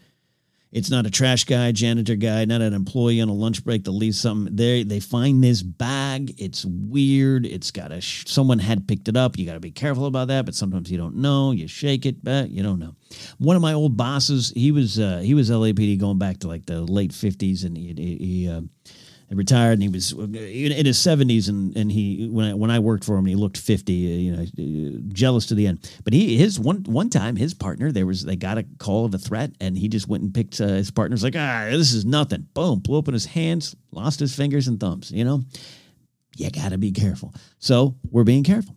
It's 0.77 0.91
not 0.91 1.07
a 1.07 1.11
trash 1.11 1.45
guy, 1.45 1.73
janitor 1.73 2.17
guy, 2.17 2.45
not 2.45 2.61
an 2.61 2.75
employee 2.75 3.23
on 3.23 3.31
a 3.31 3.33
lunch 3.33 3.65
break 3.65 3.85
that 3.85 3.93
leaves 3.93 4.21
something. 4.21 4.55
They 4.55 4.83
they 4.83 5.01
find 5.01 5.43
this 5.43 5.63
bag. 5.63 6.35
It's 6.37 6.67
weird. 6.67 7.47
It's 7.47 7.71
got 7.71 7.93
a 7.93 8.03
sh- 8.03 8.25
someone 8.27 8.59
had 8.59 8.87
picked 8.87 9.09
it 9.09 9.17
up. 9.17 9.39
You 9.39 9.47
got 9.47 9.55
to 9.55 9.61
be 9.61 9.71
careful 9.71 10.05
about 10.05 10.29
that. 10.29 10.45
But 10.45 10.55
sometimes 10.55 10.91
you 10.91 10.99
don't 10.99 11.17
know. 11.17 11.53
You 11.53 11.67
shake 11.67 12.05
it, 12.05 12.23
but 12.23 12.51
you 12.51 12.63
don't 12.63 12.79
know. 12.79 12.95
One 13.39 13.57
of 13.57 13.63
my 13.63 13.73
old 13.73 13.97
bosses, 13.97 14.53
he 14.55 14.71
was 14.71 14.99
uh, 14.99 15.21
he 15.25 15.33
was 15.33 15.49
LAPD 15.49 15.99
going 15.99 16.19
back 16.19 16.41
to 16.41 16.49
like 16.49 16.67
the 16.67 16.83
late 16.83 17.15
fifties, 17.15 17.65
and 17.65 17.75
he 17.75 17.95
he. 17.97 18.17
he 18.19 18.49
uh, 18.51 18.61
retired 19.35 19.73
and 19.73 19.83
he 19.83 19.89
was 19.89 20.13
in 20.13 20.87
his 20.87 20.99
70s 20.99 21.49
and, 21.49 21.77
and 21.77 21.91
he 21.91 22.29
when 22.29 22.47
I, 22.47 22.55
when 22.55 22.71
I 22.71 22.79
worked 22.79 23.05
for 23.05 23.17
him 23.17 23.27
he 23.27 23.35
looked 23.35 23.59
50 23.59 23.93
you 23.93 24.37
know 24.37 25.01
jealous 25.09 25.47
to 25.47 25.55
the 25.55 25.67
end 25.67 25.91
but 26.05 26.13
he 26.13 26.37
his 26.37 26.61
one 26.61 26.85
one 26.85 27.11
time 27.11 27.35
his 27.37 27.53
partner 27.55 27.91
there 27.91 28.07
was 28.07 28.25
they 28.25 28.37
got 28.37 28.59
a 28.59 28.65
call 28.79 29.05
of 29.05 29.15
a 29.15 29.19
threat 29.19 29.51
and 29.61 29.77
he 29.77 29.89
just 29.89 30.07
went 30.09 30.23
and 30.23 30.33
picked 30.33 30.61
uh, 30.61 30.69
his 30.69 30.91
partner's 30.91 31.25
like 31.25 31.35
ah 31.37 31.67
this 31.71 31.93
is 31.93 32.05
nothing 32.05 32.47
boom 32.55 32.79
blew 32.79 32.97
open 32.97 33.15
his 33.15 33.27
hands 33.27 33.75
lost 33.91 34.21
his 34.21 34.35
fingers 34.35 34.69
and 34.69 34.79
thumbs 34.79 35.11
you 35.11 35.25
know 35.25 35.43
You 36.37 36.51
got 36.51 36.71
to 36.71 36.79
be 36.79 36.93
careful. 36.93 37.35
So 37.59 37.97
we're 38.11 38.25
being 38.25 38.45
careful. 38.45 38.77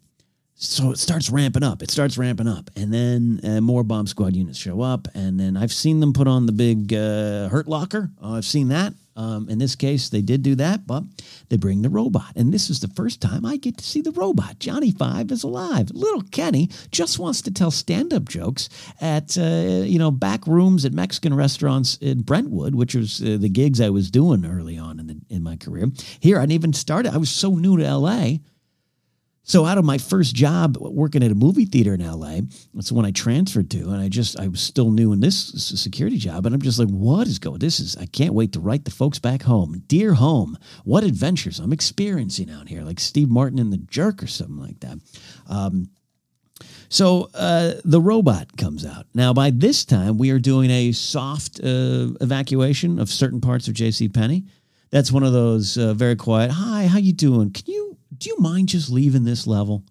So 0.56 0.92
it 0.92 0.98
starts 0.98 1.30
ramping 1.30 1.64
up. 1.64 1.82
It 1.82 1.90
starts 1.92 2.18
ramping 2.18 2.48
up, 2.48 2.70
and 2.76 2.94
then 2.94 3.40
uh, 3.46 3.62
more 3.62 3.84
bomb 3.84 4.08
squad 4.08 4.36
units 4.36 4.58
show 4.60 4.82
up, 4.82 5.08
and 5.14 5.40
then 5.40 5.56
I've 5.56 5.72
seen 5.72 6.02
them 6.02 6.12
put 6.12 6.28
on 6.28 6.48
the 6.48 6.52
big 6.52 6.94
uh, 6.94 7.48
hurt 7.48 7.68
locker. 7.68 8.10
Uh, 8.22 8.34
I've 8.34 8.46
seen 8.46 8.68
that. 8.70 8.94
Um, 9.20 9.50
in 9.50 9.60
this 9.60 9.76
case, 9.76 10.08
they 10.08 10.22
did 10.22 10.44
do 10.44 10.56
that, 10.56 10.88
but 10.88 11.04
they 11.50 11.58
bring 11.58 11.82
the 11.82 11.90
robot, 11.90 12.32
and 12.38 12.54
this 12.54 12.70
is 12.70 12.80
the 12.80 12.88
first 12.88 13.20
time 13.20 13.46
I 13.46 13.58
get 13.58 13.78
to 13.78 13.84
see 13.84 14.00
the 14.00 14.14
robot. 14.14 14.60
Johnny 14.60 14.92
Five 14.92 15.30
is 15.30 15.44
alive. 15.44 15.92
Little 15.92 16.22
Kenny 16.22 16.70
just 16.90 17.20
wants 17.20 17.42
to 17.42 17.52
tell 17.52 17.70
stand-up 17.70 18.30
jokes 18.30 18.70
at 19.02 19.38
uh, 19.38 19.84
you 19.84 20.00
know 20.00 20.10
back 20.10 20.48
rooms 20.48 20.86
at 20.86 20.94
Mexican 20.94 21.34
restaurants 21.34 21.98
in 21.98 22.22
Brentwood, 22.22 22.76
which 22.76 22.96
was 22.96 23.22
uh, 23.22 23.36
the 23.38 23.50
gigs 23.50 23.82
I 23.82 23.90
was 23.90 24.10
doing 24.10 24.46
early 24.46 24.78
on 24.78 25.02
in 25.02 25.08
the, 25.08 25.18
in 25.30 25.44
my 25.44 25.58
career. 25.58 25.88
Here, 26.22 26.38
I 26.38 26.44
didn't 26.44 26.54
even 26.54 26.72
started. 26.72 27.14
I 27.14 27.18
was 27.18 27.30
so 27.30 27.56
new 27.56 27.76
to 27.76 27.84
L.A. 27.84 28.40
So 29.50 29.66
out 29.66 29.80
of 29.80 29.84
my 29.84 29.98
first 29.98 30.36
job 30.36 30.78
working 30.80 31.24
at 31.24 31.32
a 31.32 31.36
movie 31.36 31.66
theater 31.66 31.96
in 31.96 32.06
LA, 32.06 32.42
that's 32.76 32.90
the 32.90 32.94
one 32.94 33.06
I 33.06 33.10
transferred 33.10 33.72
to, 33.72 33.80
and 33.90 34.00
I 34.00 34.08
just 34.08 34.40
I 34.40 34.48
was 34.48 34.62
still 34.62 34.92
new 34.92 35.12
in 35.12 35.22
this 35.22 35.36
security 35.82 36.20
job, 36.20 36.46
and 36.46 36.54
I'm 36.54 36.62
just 36.62 36.78
like, 36.78 36.90
what 36.90 37.26
is 37.26 37.40
going? 37.40 37.58
This 37.58 37.80
is 37.80 37.98
I 37.98 38.06
can't 38.06 38.36
wait 38.36 38.54
to 38.54 38.60
write 38.60 38.86
the 38.86 38.92
folks 38.92 39.18
back 39.18 39.42
home, 39.42 39.82
dear 39.88 40.14
home. 40.14 40.56
What 40.84 41.04
adventures 41.04 41.58
I'm 41.58 41.74
experiencing 41.74 42.52
out 42.52 42.70
here, 42.70 42.84
like 42.84 43.00
Steve 43.00 43.32
Martin 43.32 43.58
in 43.58 43.72
The 43.72 43.80
Jerk 43.80 44.22
or 44.22 44.28
something 44.28 44.60
like 44.60 44.82
that. 44.82 45.00
Um, 45.50 45.90
so 46.90 47.32
uh, 47.34 47.74
the 47.84 48.00
robot 48.00 48.56
comes 48.56 48.86
out. 48.86 49.08
Now, 49.16 49.34
by 49.34 49.50
this 49.50 49.84
time, 49.84 50.20
we 50.20 50.30
are 50.30 50.40
doing 50.40 50.70
a 50.70 50.92
soft 50.92 51.60
uh, 51.60 52.14
evacuation 52.22 53.00
of 53.00 53.10
certain 53.10 53.42
parts 53.42 53.68
of 53.68 53.74
J.C. 53.74 54.10
Penney. 54.10 54.46
That's 54.92 55.12
one 55.12 55.24
of 55.24 55.34
those 55.34 55.76
uh, 55.76 55.96
very 55.96 56.16
quiet. 56.16 56.52
Hi, 56.52 56.86
how 56.86 57.00
you 57.00 57.14
doing? 57.14 57.50
Can 57.50 57.66
you 57.66 57.89
do 58.18 58.30
you 58.30 58.38
mind 58.40 58.70
just 58.70 58.90
leaving 58.90 59.24
this 59.24 59.48
level? 59.48 59.84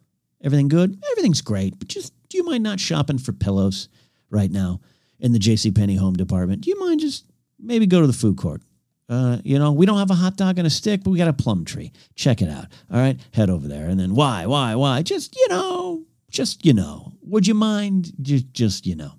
Everything 0.42 0.68
good? 0.68 1.02
Everything's 1.12 1.40
great, 1.40 1.78
but 1.78 1.88
just 1.88 2.12
do 2.28 2.36
you 2.36 2.44
mind 2.44 2.62
not 2.62 2.80
shopping 2.80 3.18
for 3.18 3.32
pillows 3.32 3.88
right 4.30 4.50
now 4.50 4.80
in 5.18 5.32
the 5.32 5.38
J.C. 5.38 5.70
Penney 5.70 5.96
home 5.96 6.14
department? 6.14 6.62
Do 6.62 6.70
you 6.70 6.78
mind 6.78 7.00
just 7.00 7.24
maybe 7.58 7.86
go 7.86 8.00
to 8.00 8.06
the 8.06 8.12
food 8.12 8.36
court? 8.36 8.62
Uh, 9.08 9.38
you 9.42 9.58
know, 9.58 9.72
we 9.72 9.86
don't 9.86 9.98
have 9.98 10.10
a 10.10 10.14
hot 10.14 10.36
dog 10.36 10.58
and 10.58 10.66
a 10.66 10.70
stick, 10.70 11.02
but 11.02 11.10
we 11.10 11.18
got 11.18 11.28
a 11.28 11.32
plum 11.32 11.64
tree. 11.64 11.92
Check 12.14 12.42
it 12.42 12.50
out. 12.50 12.66
All 12.92 13.00
right, 13.00 13.18
head 13.32 13.48
over 13.48 13.66
there, 13.66 13.88
and 13.88 13.98
then 13.98 14.14
why, 14.14 14.46
why, 14.46 14.74
why? 14.74 15.02
Just 15.02 15.34
you 15.34 15.48
know, 15.48 16.04
just 16.30 16.64
you 16.64 16.74
know. 16.74 17.12
Would 17.22 17.46
you 17.46 17.54
mind? 17.54 18.12
Just, 18.20 18.52
just 18.52 18.86
you 18.86 18.96
know. 18.96 19.12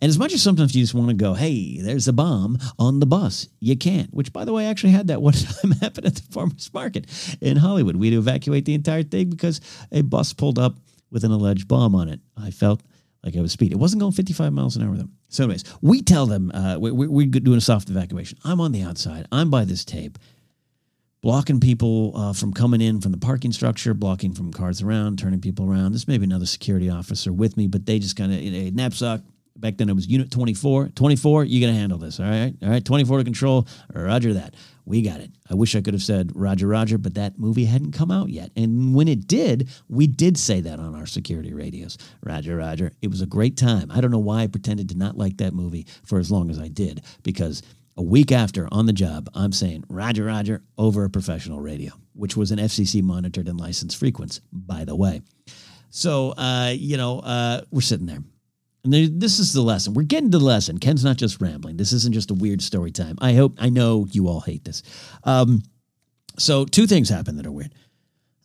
And 0.00 0.08
as 0.08 0.18
much 0.18 0.32
as 0.32 0.42
sometimes 0.42 0.74
you 0.74 0.82
just 0.82 0.94
want 0.94 1.08
to 1.08 1.14
go, 1.14 1.34
hey, 1.34 1.80
there's 1.80 2.08
a 2.08 2.12
bomb 2.12 2.58
on 2.78 3.00
the 3.00 3.06
bus, 3.06 3.48
you 3.60 3.76
can't. 3.76 4.12
Which, 4.14 4.32
by 4.32 4.44
the 4.44 4.52
way, 4.52 4.66
I 4.66 4.70
actually 4.70 4.92
had 4.92 5.08
that 5.08 5.20
one 5.22 5.34
time 5.34 5.72
happen 5.72 6.06
at 6.06 6.14
the 6.14 6.32
farmer's 6.32 6.72
market 6.72 7.06
in 7.40 7.56
Hollywood. 7.56 7.96
We 7.96 8.08
had 8.08 8.14
to 8.14 8.18
evacuate 8.18 8.64
the 8.64 8.74
entire 8.74 9.02
thing 9.02 9.30
because 9.30 9.60
a 9.92 10.02
bus 10.02 10.32
pulled 10.32 10.58
up 10.58 10.76
with 11.10 11.24
an 11.24 11.32
alleged 11.32 11.68
bomb 11.68 11.94
on 11.94 12.08
it. 12.08 12.20
I 12.36 12.50
felt 12.50 12.82
like 13.22 13.36
I 13.36 13.40
was 13.40 13.52
speeding. 13.52 13.76
It 13.76 13.80
wasn't 13.80 14.00
going 14.00 14.12
55 14.12 14.52
miles 14.52 14.76
an 14.76 14.82
hour 14.82 14.96
them. 14.96 15.12
So, 15.28 15.44
anyways, 15.44 15.64
we 15.82 16.02
tell 16.02 16.26
them 16.26 16.50
uh, 16.52 16.78
we, 16.78 16.90
we, 16.90 17.06
we're 17.06 17.26
doing 17.26 17.58
a 17.58 17.60
soft 17.60 17.90
evacuation. 17.90 18.38
I'm 18.44 18.60
on 18.60 18.72
the 18.72 18.82
outside. 18.82 19.26
I'm 19.30 19.50
by 19.50 19.64
this 19.64 19.84
tape, 19.84 20.18
blocking 21.20 21.60
people 21.60 22.12
uh, 22.16 22.32
from 22.32 22.52
coming 22.52 22.80
in 22.80 23.00
from 23.00 23.12
the 23.12 23.18
parking 23.18 23.52
structure, 23.52 23.92
blocking 23.92 24.32
from 24.32 24.52
cars 24.52 24.80
around, 24.80 25.18
turning 25.18 25.40
people 25.40 25.70
around. 25.70 25.92
There's 25.92 26.08
maybe 26.08 26.24
another 26.24 26.46
security 26.46 26.88
officer 26.88 27.32
with 27.32 27.56
me, 27.56 27.66
but 27.66 27.86
they 27.86 27.98
just 27.98 28.16
kind 28.16 28.32
of, 28.32 28.38
a 28.38 28.70
Napzok, 28.70 29.22
Back 29.60 29.76
then 29.76 29.88
it 29.88 29.94
was 29.94 30.06
Unit 30.06 30.30
24. 30.30 30.88
24, 30.88 31.44
you're 31.44 31.60
going 31.60 31.74
to 31.74 31.78
handle 31.78 31.98
this. 31.98 32.18
All 32.18 32.26
right. 32.26 32.54
All 32.62 32.70
right. 32.70 32.84
24 32.84 33.18
to 33.18 33.24
control. 33.24 33.66
Roger 33.94 34.34
that. 34.34 34.54
We 34.86 35.02
got 35.02 35.20
it. 35.20 35.30
I 35.48 35.54
wish 35.54 35.76
I 35.76 35.82
could 35.82 35.94
have 35.94 36.02
said 36.02 36.32
Roger, 36.34 36.66
Roger, 36.66 36.98
but 36.98 37.14
that 37.14 37.38
movie 37.38 37.66
hadn't 37.66 37.92
come 37.92 38.10
out 38.10 38.28
yet. 38.30 38.50
And 38.56 38.94
when 38.94 39.06
it 39.06 39.28
did, 39.28 39.68
we 39.88 40.06
did 40.06 40.36
say 40.36 40.60
that 40.62 40.80
on 40.80 40.94
our 40.94 41.06
security 41.06 41.52
radios. 41.52 41.98
Roger, 42.24 42.56
Roger. 42.56 42.90
It 43.02 43.08
was 43.08 43.20
a 43.20 43.26
great 43.26 43.56
time. 43.56 43.90
I 43.90 44.00
don't 44.00 44.10
know 44.10 44.18
why 44.18 44.42
I 44.42 44.46
pretended 44.46 44.88
to 44.88 44.98
not 44.98 45.16
like 45.16 45.36
that 45.36 45.52
movie 45.52 45.86
for 46.04 46.18
as 46.18 46.30
long 46.30 46.50
as 46.50 46.58
I 46.58 46.68
did, 46.68 47.02
because 47.22 47.62
a 47.96 48.02
week 48.02 48.32
after 48.32 48.66
on 48.72 48.86
the 48.86 48.92
job, 48.92 49.28
I'm 49.34 49.52
saying 49.52 49.84
Roger, 49.88 50.24
Roger 50.24 50.62
over 50.78 51.04
a 51.04 51.10
professional 51.10 51.60
radio, 51.60 51.92
which 52.14 52.36
was 52.36 52.50
an 52.50 52.58
FCC 52.58 53.02
monitored 53.02 53.46
and 53.46 53.60
licensed 53.60 53.98
frequency, 53.98 54.40
by 54.52 54.84
the 54.84 54.96
way. 54.96 55.20
So, 55.90 56.30
uh, 56.30 56.72
you 56.74 56.96
know, 56.96 57.20
uh, 57.20 57.62
we're 57.70 57.80
sitting 57.80 58.06
there. 58.06 58.22
And 58.84 59.20
this 59.20 59.38
is 59.38 59.52
the 59.52 59.60
lesson. 59.62 59.94
We're 59.94 60.02
getting 60.02 60.30
to 60.30 60.38
the 60.38 60.44
lesson. 60.44 60.78
Ken's 60.78 61.04
not 61.04 61.16
just 61.16 61.40
rambling. 61.40 61.76
This 61.76 61.92
isn't 61.92 62.14
just 62.14 62.30
a 62.30 62.34
weird 62.34 62.62
story 62.62 62.92
time. 62.92 63.16
I 63.20 63.34
hope, 63.34 63.56
I 63.58 63.68
know 63.68 64.06
you 64.10 64.28
all 64.28 64.40
hate 64.40 64.64
this. 64.64 64.82
Um, 65.24 65.62
so, 66.38 66.64
two 66.64 66.86
things 66.86 67.08
happen 67.08 67.36
that 67.36 67.46
are 67.46 67.52
weird. 67.52 67.74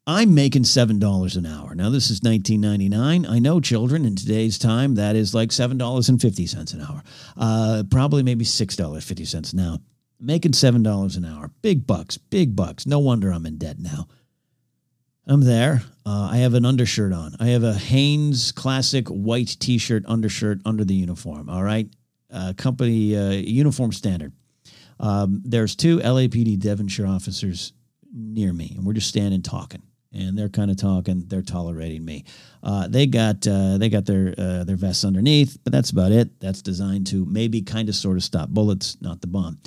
I'm 0.07 0.35
making 0.35 0.63
$7 0.63 1.37
an 1.37 1.45
hour. 1.47 1.73
Now, 1.73 1.89
this 1.89 2.11
is 2.11 2.21
1999. 2.21 3.25
I 3.25 3.39
know, 3.39 3.59
children, 3.59 4.05
in 4.05 4.15
today's 4.15 4.59
time, 4.59 4.95
that 4.95 5.15
is 5.15 5.33
like 5.33 5.49
$7.50 5.49 6.73
an 6.73 6.81
hour. 6.81 7.03
Uh, 7.35 7.83
probably 7.89 8.21
maybe 8.21 8.45
$6.50 8.45 9.53
now. 9.55 9.79
Making 10.19 10.51
$7 10.51 11.17
an 11.17 11.25
hour. 11.25 11.51
Big 11.63 11.87
bucks, 11.87 12.17
big 12.17 12.55
bucks. 12.55 12.85
No 12.85 12.99
wonder 12.99 13.31
I'm 13.31 13.47
in 13.47 13.57
debt 13.57 13.79
now. 13.79 14.07
I'm 15.27 15.41
there. 15.41 15.81
Uh, 16.05 16.29
I 16.31 16.37
have 16.37 16.53
an 16.53 16.65
undershirt 16.65 17.11
on. 17.11 17.35
I 17.39 17.47
have 17.47 17.63
a 17.63 17.73
Hanes 17.73 18.51
classic 18.51 19.07
white 19.07 19.57
T-shirt 19.59 20.03
undershirt 20.05 20.59
under 20.65 20.85
the 20.85 20.93
uniform. 20.93 21.49
All 21.49 21.63
right, 21.63 21.87
uh, 22.31 22.53
company 22.55 23.17
uh, 23.17 23.31
uniform 23.31 23.91
standard. 23.91 24.33
Um, 24.99 25.41
there's 25.43 25.75
two 25.75 25.97
LAPD 25.97 26.59
Devonshire 26.59 27.07
officers 27.07 27.73
near 28.13 28.53
me, 28.53 28.73
and 28.75 28.85
we're 28.85 28.93
just 28.93 29.09
standing 29.09 29.41
talking. 29.41 29.81
And 30.13 30.37
they're 30.37 30.47
kind 30.47 30.71
of 30.71 30.77
talking. 30.77 31.25
They're 31.27 31.41
tolerating 31.41 32.05
me. 32.05 32.23
Uh, 32.63 32.87
they 32.87 33.07
got 33.07 33.45
uh, 33.47 33.77
they 33.79 33.89
got 33.89 34.05
their 34.05 34.35
uh, 34.37 34.63
their 34.63 34.77
vests 34.77 35.03
underneath, 35.03 35.57
but 35.63 35.73
that's 35.73 35.89
about 35.89 36.11
it. 36.11 36.39
That's 36.39 36.61
designed 36.61 37.07
to 37.07 37.25
maybe 37.25 37.63
kind 37.63 37.89
of 37.89 37.95
sort 37.95 38.15
of 38.15 38.23
stop 38.23 38.49
bullets, 38.49 38.95
not 39.01 39.21
the 39.21 39.27
bomb. 39.27 39.57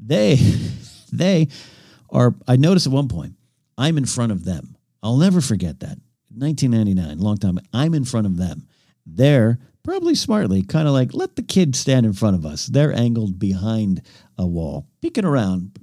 They 0.00 0.36
they 1.12 1.48
are. 2.08 2.34
I 2.48 2.56
noticed 2.56 2.86
at 2.86 2.92
one 2.92 3.08
point 3.08 3.34
I'm 3.76 3.98
in 3.98 4.06
front 4.06 4.32
of 4.32 4.44
them 4.44 4.75
I'll 5.06 5.16
never 5.16 5.40
forget 5.40 5.80
that. 5.80 5.98
1999, 6.34 7.18
long 7.18 7.36
time. 7.36 7.60
I'm 7.72 7.94
in 7.94 8.04
front 8.04 8.26
of 8.26 8.36
them. 8.36 8.66
They're 9.06 9.60
probably 9.84 10.16
smartly 10.16 10.64
kind 10.64 10.88
of 10.88 10.94
like, 10.94 11.14
let 11.14 11.36
the 11.36 11.44
kid 11.44 11.76
stand 11.76 12.04
in 12.04 12.12
front 12.12 12.34
of 12.34 12.44
us. 12.44 12.66
They're 12.66 12.92
angled 12.92 13.38
behind 13.38 14.02
a 14.36 14.44
wall, 14.44 14.88
peeking 15.00 15.24
around, 15.24 15.78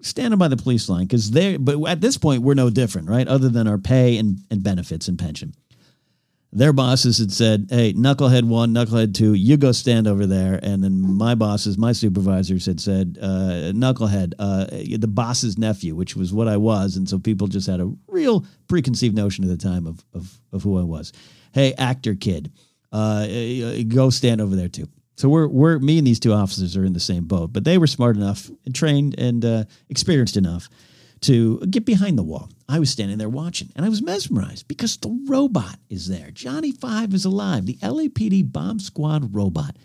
standing 0.00 0.38
by 0.38 0.48
the 0.48 0.56
police 0.56 0.88
line 0.88 1.04
because 1.04 1.30
they're, 1.30 1.58
but 1.58 1.84
at 1.86 2.00
this 2.00 2.16
point, 2.16 2.42
we're 2.42 2.54
no 2.54 2.70
different, 2.70 3.10
right? 3.10 3.28
Other 3.28 3.50
than 3.50 3.68
our 3.68 3.76
pay 3.76 4.16
and, 4.16 4.38
and 4.50 4.62
benefits 4.62 5.06
and 5.06 5.18
pension 5.18 5.54
their 6.52 6.72
bosses 6.72 7.18
had 7.18 7.32
said, 7.32 7.68
"Hey, 7.70 7.94
knucklehead 7.94 8.44
one, 8.44 8.74
knucklehead 8.74 9.14
two, 9.14 9.32
you 9.34 9.56
go 9.56 9.72
stand 9.72 10.06
over 10.06 10.26
there." 10.26 10.60
And 10.62 10.84
then 10.84 11.00
my 11.00 11.34
bosses, 11.34 11.78
my 11.78 11.92
supervisors, 11.92 12.66
had 12.66 12.80
said, 12.80 13.18
uh, 13.20 13.72
"Knucklehead, 13.72 14.34
uh, 14.38 14.66
the 14.66 15.08
boss's 15.08 15.56
nephew," 15.56 15.94
which 15.94 16.14
was 16.14 16.32
what 16.32 16.48
I 16.48 16.58
was, 16.58 16.96
and 16.96 17.08
so 17.08 17.18
people 17.18 17.46
just 17.46 17.66
had 17.66 17.80
a 17.80 17.90
real 18.06 18.44
preconceived 18.68 19.16
notion 19.16 19.44
at 19.44 19.50
the 19.50 19.56
time 19.56 19.86
of 19.86 20.04
of, 20.12 20.38
of 20.52 20.62
who 20.62 20.78
I 20.78 20.82
was. 20.82 21.12
Hey, 21.52 21.72
actor 21.78 22.14
kid, 22.14 22.52
uh, 22.92 23.26
go 23.88 24.10
stand 24.10 24.40
over 24.40 24.54
there 24.54 24.68
too. 24.68 24.88
So 25.16 25.28
we're 25.28 25.48
we're 25.48 25.78
me 25.78 25.98
and 25.98 26.06
these 26.06 26.20
two 26.20 26.32
officers 26.32 26.76
are 26.76 26.84
in 26.84 26.92
the 26.92 27.00
same 27.00 27.24
boat, 27.24 27.52
but 27.52 27.64
they 27.64 27.78
were 27.78 27.86
smart 27.86 28.16
enough 28.16 28.50
and 28.66 28.74
trained 28.74 29.18
and 29.18 29.44
uh, 29.44 29.64
experienced 29.88 30.36
enough 30.36 30.68
to 31.22 31.58
get 31.70 31.84
behind 31.84 32.18
the 32.18 32.22
wall. 32.22 32.50
I 32.68 32.78
was 32.78 32.90
standing 32.90 33.18
there 33.18 33.28
watching 33.28 33.70
and 33.76 33.84
I 33.84 33.88
was 33.88 34.02
mesmerized 34.02 34.68
because 34.68 34.96
the 34.96 35.24
robot 35.26 35.78
is 35.88 36.08
there. 36.08 36.30
Johnny 36.30 36.72
Five 36.72 37.14
is 37.14 37.24
alive, 37.24 37.66
the 37.66 37.76
LAPD 37.76 38.52
bomb 38.52 38.78
squad 38.78 39.34
robot. 39.34 39.76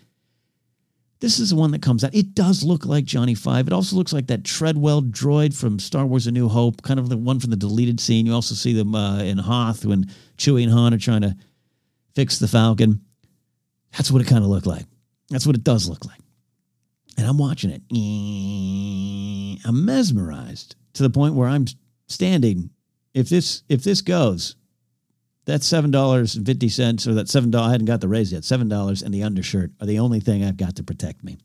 This 1.20 1.40
is 1.40 1.50
the 1.50 1.56
one 1.56 1.72
that 1.72 1.82
comes 1.82 2.04
out. 2.04 2.14
It 2.14 2.34
does 2.34 2.62
look 2.62 2.86
like 2.86 3.04
Johnny 3.04 3.34
Five. 3.34 3.66
It 3.66 3.72
also 3.72 3.96
looks 3.96 4.12
like 4.12 4.28
that 4.28 4.44
Treadwell 4.44 5.02
droid 5.02 5.52
from 5.54 5.80
Star 5.80 6.06
Wars 6.06 6.28
A 6.28 6.30
New 6.30 6.48
Hope, 6.48 6.82
kind 6.82 7.00
of 7.00 7.08
the 7.08 7.16
one 7.16 7.40
from 7.40 7.50
the 7.50 7.56
deleted 7.56 7.98
scene. 7.98 8.26
You 8.26 8.34
also 8.34 8.54
see 8.54 8.72
them 8.72 8.94
uh, 8.94 9.18
in 9.22 9.38
Hoth 9.38 9.84
when 9.84 10.06
Chewie 10.36 10.62
and 10.62 10.72
Han 10.72 10.94
are 10.94 10.98
trying 10.98 11.22
to 11.22 11.36
fix 12.14 12.38
the 12.38 12.46
Falcon. 12.46 13.00
That's 13.92 14.12
what 14.12 14.22
it 14.22 14.28
kind 14.28 14.44
of 14.44 14.50
looked 14.50 14.66
like. 14.66 14.86
That's 15.28 15.46
what 15.46 15.56
it 15.56 15.64
does 15.64 15.88
look 15.88 16.04
like. 16.04 16.20
And 17.16 17.26
I'm 17.26 17.38
watching 17.38 17.70
it. 17.70 17.82
I'm 19.64 19.84
mesmerized 19.84 20.76
to 20.94 21.02
the 21.02 21.10
point 21.10 21.34
where 21.34 21.48
I'm 21.48 21.66
standing. 22.06 22.70
If 23.14 23.28
this 23.28 23.62
if 23.68 23.82
this 23.82 24.00
goes, 24.00 24.56
that 25.46 25.62
seven 25.62 25.90
dollars 25.90 26.36
and 26.36 26.46
fifty 26.46 26.68
cents 26.68 27.06
or 27.06 27.14
that 27.14 27.28
seven 27.28 27.50
dollars 27.50 27.68
I 27.68 27.72
hadn't 27.72 27.86
got 27.86 28.00
the 28.00 28.08
raise 28.08 28.32
yet. 28.32 28.44
Seven 28.44 28.68
dollars 28.68 29.02
and 29.02 29.12
the 29.12 29.22
undershirt 29.22 29.72
are 29.80 29.86
the 29.86 29.98
only 29.98 30.20
thing 30.20 30.44
I've 30.44 30.56
got 30.56 30.76
to 30.76 30.84
protect 30.84 31.24
me. 31.24 31.38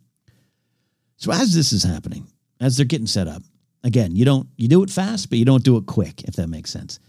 So 1.17 1.31
as 1.31 1.53
this 1.53 1.71
is 1.71 1.83
happening, 1.83 2.27
as 2.59 2.75
they're 2.75 2.85
getting 2.85 3.07
set 3.07 3.27
up, 3.27 3.43
again, 3.83 4.15
you 4.15 4.25
don't 4.25 4.47
you 4.57 4.67
do 4.67 4.83
it 4.83 4.89
fast, 4.89 5.29
but 5.29 5.39
you 5.39 5.45
don't 5.45 5.63
do 5.63 5.77
it 5.77 5.85
quick, 5.85 6.23
if 6.23 6.35
that 6.35 6.47
makes 6.47 6.69
sense. 6.69 6.99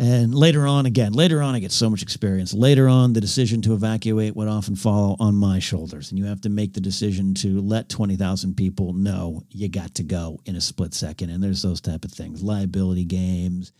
And 0.00 0.34
later 0.34 0.66
on, 0.66 0.86
again, 0.86 1.12
later 1.12 1.42
on, 1.42 1.54
I 1.54 1.58
get 1.58 1.72
so 1.72 1.90
much 1.90 2.00
experience. 2.00 2.54
Later 2.54 2.88
on, 2.88 3.12
the 3.12 3.20
decision 3.20 3.60
to 3.62 3.74
evacuate 3.74 4.34
would 4.34 4.48
often 4.48 4.74
fall 4.74 5.14
on 5.20 5.34
my 5.34 5.58
shoulders. 5.58 6.10
And 6.10 6.18
you 6.18 6.24
have 6.24 6.40
to 6.40 6.48
make 6.48 6.72
the 6.72 6.80
decision 6.80 7.34
to 7.34 7.60
let 7.60 7.90
20,000 7.90 8.56
people 8.56 8.94
know 8.94 9.42
you 9.50 9.68
got 9.68 9.94
to 9.96 10.02
go 10.02 10.40
in 10.46 10.56
a 10.56 10.60
split 10.62 10.94
second. 10.94 11.28
And 11.28 11.42
there's 11.42 11.60
those 11.60 11.82
type 11.82 12.06
of 12.06 12.12
things 12.12 12.42
liability 12.42 13.04
games, 13.04 13.72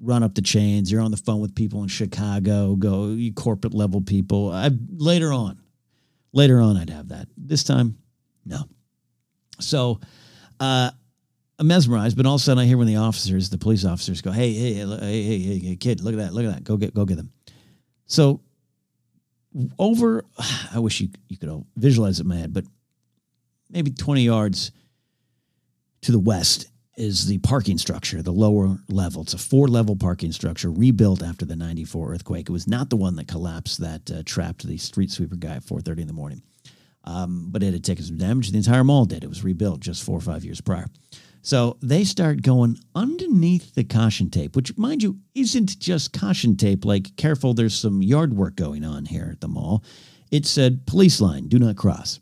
run 0.00 0.22
up 0.22 0.34
the 0.34 0.40
chains. 0.40 0.90
You're 0.90 1.02
on 1.02 1.10
the 1.10 1.18
phone 1.18 1.40
with 1.40 1.54
people 1.54 1.82
in 1.82 1.88
Chicago, 1.88 2.74
go 2.74 3.08
you 3.08 3.34
corporate 3.34 3.74
level 3.74 4.00
people. 4.00 4.50
I, 4.50 4.70
later 4.96 5.34
on, 5.34 5.58
later 6.32 6.62
on, 6.62 6.78
I'd 6.78 6.88
have 6.88 7.08
that. 7.08 7.28
This 7.36 7.62
time, 7.62 7.98
no. 8.46 8.60
So, 9.60 10.00
uh, 10.60 10.92
mesmerized, 11.64 12.16
but 12.16 12.26
all 12.26 12.36
of 12.36 12.40
a 12.40 12.44
sudden 12.44 12.62
I 12.62 12.66
hear 12.66 12.78
when 12.78 12.86
the 12.86 12.96
officers, 12.96 13.50
the 13.50 13.58
police 13.58 13.84
officers, 13.84 14.20
go, 14.20 14.30
"Hey, 14.30 14.52
hey, 14.52 14.74
hey, 14.74 15.22
hey, 15.22 15.58
hey, 15.58 15.76
kid, 15.76 16.00
look 16.00 16.14
at 16.14 16.18
that, 16.18 16.32
look 16.32 16.44
at 16.44 16.54
that, 16.54 16.64
go 16.64 16.76
get, 16.76 16.94
go 16.94 17.04
get 17.04 17.16
them." 17.16 17.32
So 18.06 18.40
over, 19.78 20.24
I 20.72 20.78
wish 20.78 21.00
you 21.00 21.08
you 21.28 21.36
could 21.36 21.64
visualize 21.76 22.20
it, 22.20 22.26
head, 22.26 22.52
but 22.52 22.64
maybe 23.70 23.90
20 23.90 24.22
yards 24.22 24.72
to 26.02 26.12
the 26.12 26.18
west 26.18 26.66
is 26.96 27.26
the 27.26 27.38
parking 27.38 27.78
structure, 27.78 28.22
the 28.22 28.32
lower 28.32 28.76
level. 28.88 29.22
It's 29.22 29.34
a 29.34 29.38
four 29.38 29.68
level 29.68 29.94
parking 29.94 30.32
structure 30.32 30.70
rebuilt 30.70 31.22
after 31.22 31.44
the 31.44 31.54
94 31.54 32.12
earthquake. 32.12 32.48
It 32.48 32.52
was 32.52 32.66
not 32.66 32.90
the 32.90 32.96
one 32.96 33.14
that 33.16 33.28
collapsed 33.28 33.80
that 33.80 34.10
uh, 34.10 34.22
trapped 34.26 34.66
the 34.66 34.76
street 34.78 35.10
sweeper 35.10 35.36
guy 35.36 35.56
at 35.56 35.64
4:30 35.64 36.00
in 36.00 36.06
the 36.08 36.12
morning. 36.12 36.42
Um, 37.04 37.46
but 37.50 37.62
it 37.62 37.72
had 37.72 37.84
taken 37.84 38.04
some 38.04 38.18
damage. 38.18 38.50
The 38.50 38.58
entire 38.58 38.84
mall 38.84 39.06
did. 39.06 39.24
It 39.24 39.28
was 39.28 39.44
rebuilt 39.44 39.80
just 39.80 40.02
four 40.02 40.18
or 40.18 40.20
five 40.20 40.44
years 40.44 40.60
prior. 40.60 40.86
So 41.42 41.78
they 41.80 42.04
start 42.04 42.42
going 42.42 42.78
underneath 42.94 43.74
the 43.74 43.84
caution 43.84 44.28
tape, 44.28 44.56
which, 44.56 44.76
mind 44.76 45.02
you, 45.02 45.18
isn't 45.34 45.78
just 45.78 46.12
caution 46.12 46.56
tape, 46.56 46.84
like, 46.84 47.16
careful, 47.16 47.54
there's 47.54 47.78
some 47.78 48.02
yard 48.02 48.34
work 48.34 48.56
going 48.56 48.84
on 48.84 49.06
here 49.06 49.28
at 49.32 49.40
the 49.40 49.48
mall. 49.48 49.82
It 50.30 50.44
said, 50.44 50.86
police 50.86 51.20
line, 51.20 51.48
do 51.48 51.58
not 51.58 51.76
cross. 51.76 52.20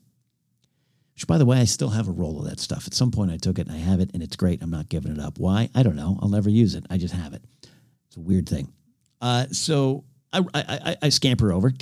Which, 1.15 1.27
by 1.27 1.39
the 1.39 1.47
way, 1.47 1.59
I 1.59 1.65
still 1.65 1.91
have 1.91 2.09
a 2.09 2.13
roll 2.13 2.39
of 2.39 2.45
that 2.45 2.61
stuff. 2.61 2.87
At 2.87 2.95
some 2.95 3.11
point, 3.11 3.33
I 3.33 3.39
took 3.39 3.59
it 3.59 3.67
and 3.67 3.75
I 3.75 3.81
have 3.81 4.01
it, 4.01 4.11
and 4.13 4.23
it's 4.23 4.37
great. 4.37 4.63
I'm 4.63 4.71
not 4.71 4.89
giving 4.89 5.13
it 5.13 5.19
up. 5.19 5.39
Why? 5.39 5.71
I 5.75 5.83
don't 5.83 5.97
know. 5.97 6.19
I'll 6.21 6.29
never 6.29 6.51
use 6.51 6.75
it. 6.75 6.85
I 6.91 6.99
just 6.99 7.15
have 7.15 7.33
it. 7.33 7.43
It's 8.07 8.17
a 8.17 8.21
weird 8.21 8.49
thing. 8.49 8.73
Uh, 9.21 9.47
so 9.51 10.05
I, 10.33 10.41
I, 10.55 10.63
I, 10.63 10.97
I 11.05 11.09
scamper 11.09 11.53
over. 11.53 11.73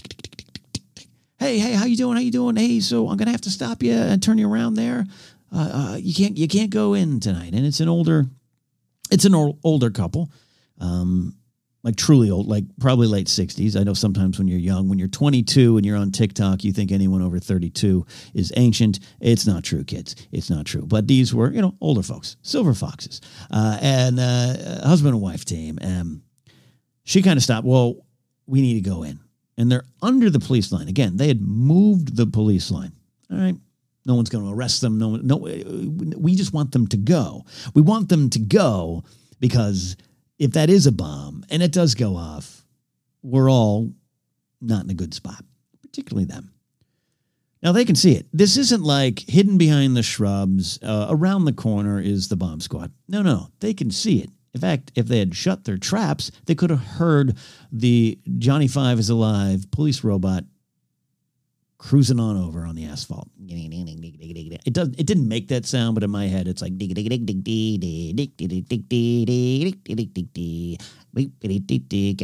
Hey, 1.39 1.59
hey, 1.59 1.73
how 1.73 1.85
you 1.85 1.97
doing? 1.97 2.17
How 2.17 2.23
you 2.23 2.31
doing? 2.31 2.57
Hey, 2.57 2.81
so 2.81 3.09
I'm 3.09 3.17
gonna 3.17 3.33
have 3.33 3.43
to 3.43 3.51
stop 3.51 3.83
you 3.83 3.93
and 3.93 4.23
turn 4.23 4.39
you 4.39 4.51
around 4.51 4.75
there 4.75 5.05
uh, 5.53 5.71
uh, 5.73 5.97
you 5.97 6.15
can't 6.15 6.37
you 6.37 6.49
can't 6.49 6.71
go 6.71 6.95
in 6.95 7.21
tonight. 7.21 7.53
And 7.55 7.65
it's 7.65 7.81
an 7.81 7.89
older, 7.89 8.27
it's 9.11 9.25
an 9.25 9.35
old, 9.35 9.59
older 9.63 9.91
couple, 9.91 10.31
um, 10.81 11.37
like 11.83 11.97
truly 11.97 12.31
old, 12.31 12.47
like 12.47 12.65
probably 12.81 13.07
late 13.07 13.29
sixties. 13.29 13.77
I 13.77 13.85
know 13.85 13.95
sometimes 13.95 14.39
when 14.39 14.49
you're 14.49 14.59
young, 14.59 14.89
when 14.89 14.99
you're 14.99 15.09
22 15.09 15.77
and 15.77 15.87
you're 15.87 15.97
on 15.97 16.11
TikTok, 16.11 16.65
you 16.65 16.73
think 16.73 16.91
anyone 16.91 17.23
over 17.23 17.39
32 17.39 18.05
is 18.35 18.53
ancient. 18.57 19.01
It's 19.21 19.47
not 19.47 19.65
true, 19.65 19.85
kids. 19.85 20.17
It's 20.33 20.51
not 20.51 20.67
true. 20.67 20.87
But 20.87 21.07
these 21.07 21.35
were 21.35 21.53
you 21.53 21.63
know 21.63 21.75
older 21.81 22.03
folks, 22.03 22.37
silver 22.43 22.75
foxes, 22.75 23.21
uh, 23.51 23.79
and 23.81 24.19
uh, 24.19 24.87
husband 24.87 25.15
and 25.15 25.23
wife 25.23 25.45
team. 25.45 25.79
And 25.81 26.23
she 27.05 27.23
kind 27.23 27.37
of 27.37 27.43
stopped. 27.43 27.67
Well, 27.67 27.97
we 28.47 28.61
need 28.61 28.83
to 28.83 28.91
go 28.91 29.03
in, 29.03 29.21
and 29.57 29.71
they're 29.71 29.85
under 30.03 30.31
the 30.31 30.41
police 30.41 30.73
line 30.73 30.89
again. 30.89 31.17
They 31.17 31.29
had 31.29 31.41
moved 31.41 32.17
the 32.17 32.27
police 32.27 32.71
line. 32.71 32.93
All 33.31 33.39
right. 33.39 33.57
No 34.07 34.15
one's 34.15 34.29
going 34.29 34.45
to 34.45 34.53
arrest 34.53 34.81
them. 34.81 34.99
No, 34.99 35.17
no, 35.17 35.37
we 35.37 36.35
just 36.35 36.53
want 36.53 36.73
them 36.73 36.87
to 36.89 36.97
go. 36.97 37.45
We 37.75 37.83
want 37.83 38.09
them 38.09 38.31
to 38.31 38.39
go 38.39 39.05
because 39.41 39.97
if 40.39 40.53
that 40.53 40.71
is 40.71 40.87
a 40.87 40.93
bomb 40.93 41.45
and 41.51 41.63
it 41.63 41.73
does 41.73 41.95
go 41.95 42.17
off, 42.17 42.65
we're 43.23 43.51
all 43.51 43.93
not 44.61 44.85
in 44.85 44.91
a 44.91 44.95
good 44.95 45.15
spot, 45.15 45.45
particularly 45.81 46.27
them. 46.27 46.53
Now 47.63 47.73
they 47.73 47.87
can 47.87 47.97
see 47.97 48.13
it. 48.13 48.27
This 48.31 48.59
isn't 48.59 48.83
like 48.83 49.21
hidden 49.21 49.57
behind 49.57 49.97
the 49.97 50.03
shrubs. 50.03 50.79
Uh, 50.83 51.07
around 51.09 51.47
the 51.47 51.53
corner 51.53 51.99
is 51.99 52.29
the 52.29 52.37
bomb 52.37 52.61
squad. 52.61 52.93
No, 53.09 53.23
no, 53.23 53.49
they 53.61 53.73
can 53.73 53.91
see 53.91 54.21
it. 54.21 54.29
In 54.53 54.61
fact, 54.61 54.93
if 54.95 55.07
they 55.07 55.19
had 55.19 55.35
shut 55.35 55.65
their 55.65 55.79
traps, 55.79 56.31
they 56.45 56.55
could 56.55 56.71
have 56.71 56.85
heard 56.85 57.37
the 57.73 58.19
Johnny 58.39 58.69
Five 58.69 58.99
is 58.99 59.09
alive 59.09 59.71
police 59.71 60.05
robot 60.05 60.45
cruising 61.85 62.19
on 62.19 62.37
over 62.39 62.65
on 62.65 62.75
the 62.75 62.87
asphalt. 62.87 63.29
It 64.65 64.73
does 64.73 64.89
it 64.89 65.07
didn't 65.07 65.29
make 65.29 65.49
that 65.49 65.67
sound, 65.67 65.95
but 65.95 66.03
in 66.03 66.09
my 66.09 66.29
head 66.29 66.49
it's 66.49 66.63
like 66.63 66.79
get 66.79 66.95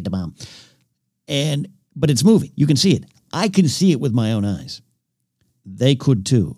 the 0.05 0.11
bomb. 0.11 0.35
And 1.29 1.69
but 1.95 2.09
it's 2.09 2.25
moving. 2.25 2.53
You 2.55 2.67
can 2.67 2.77
see 2.77 2.95
it. 2.95 3.05
I 3.35 3.51
can 3.51 3.69
see 3.69 3.93
it 3.93 4.01
with 4.01 4.15
my 4.15 4.33
own 4.33 4.47
eyes. 4.47 4.81
They 5.67 5.95
could 5.95 6.25
too. 6.25 6.57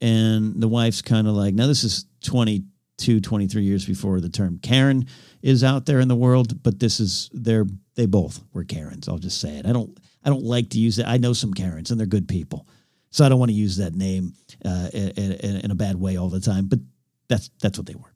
And 0.00 0.60
the 0.60 0.68
wife's 0.68 1.02
kind 1.02 1.28
of 1.28 1.34
like, 1.34 1.54
now 1.54 1.68
this 1.68 1.84
is 1.84 2.06
22, 2.24 3.20
23 3.20 3.62
years 3.62 3.86
before 3.86 4.20
the 4.20 4.28
term 4.28 4.58
Karen 4.58 5.06
is 5.42 5.62
out 5.62 5.86
there 5.86 6.00
in 6.00 6.08
the 6.08 6.16
world, 6.16 6.60
but 6.64 6.80
this 6.80 6.98
is 6.98 7.30
they're 7.32 7.66
they 7.94 8.06
both 8.06 8.42
were 8.52 8.64
Karens. 8.64 9.08
I'll 9.08 9.18
just 9.18 9.40
say 9.40 9.58
it. 9.58 9.64
I 9.64 9.72
don't 9.72 9.96
I 10.26 10.30
don't 10.30 10.42
like 10.42 10.70
to 10.70 10.80
use 10.80 10.98
it. 10.98 11.06
I 11.06 11.18
know 11.18 11.32
some 11.32 11.54
Karens 11.54 11.92
and 11.92 12.00
they're 12.00 12.06
good 12.06 12.26
people, 12.26 12.66
so 13.10 13.24
I 13.24 13.28
don't 13.28 13.38
want 13.38 13.50
to 13.50 13.56
use 13.56 13.76
that 13.76 13.94
name 13.94 14.34
uh, 14.64 14.88
in, 14.92 15.10
in, 15.10 15.56
in 15.60 15.70
a 15.70 15.76
bad 15.76 15.94
way 15.94 16.16
all 16.16 16.28
the 16.28 16.40
time. 16.40 16.66
But 16.66 16.80
that's 17.28 17.48
that's 17.62 17.78
what 17.78 17.86
they 17.86 17.94
were. 17.94 18.12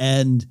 And 0.00 0.44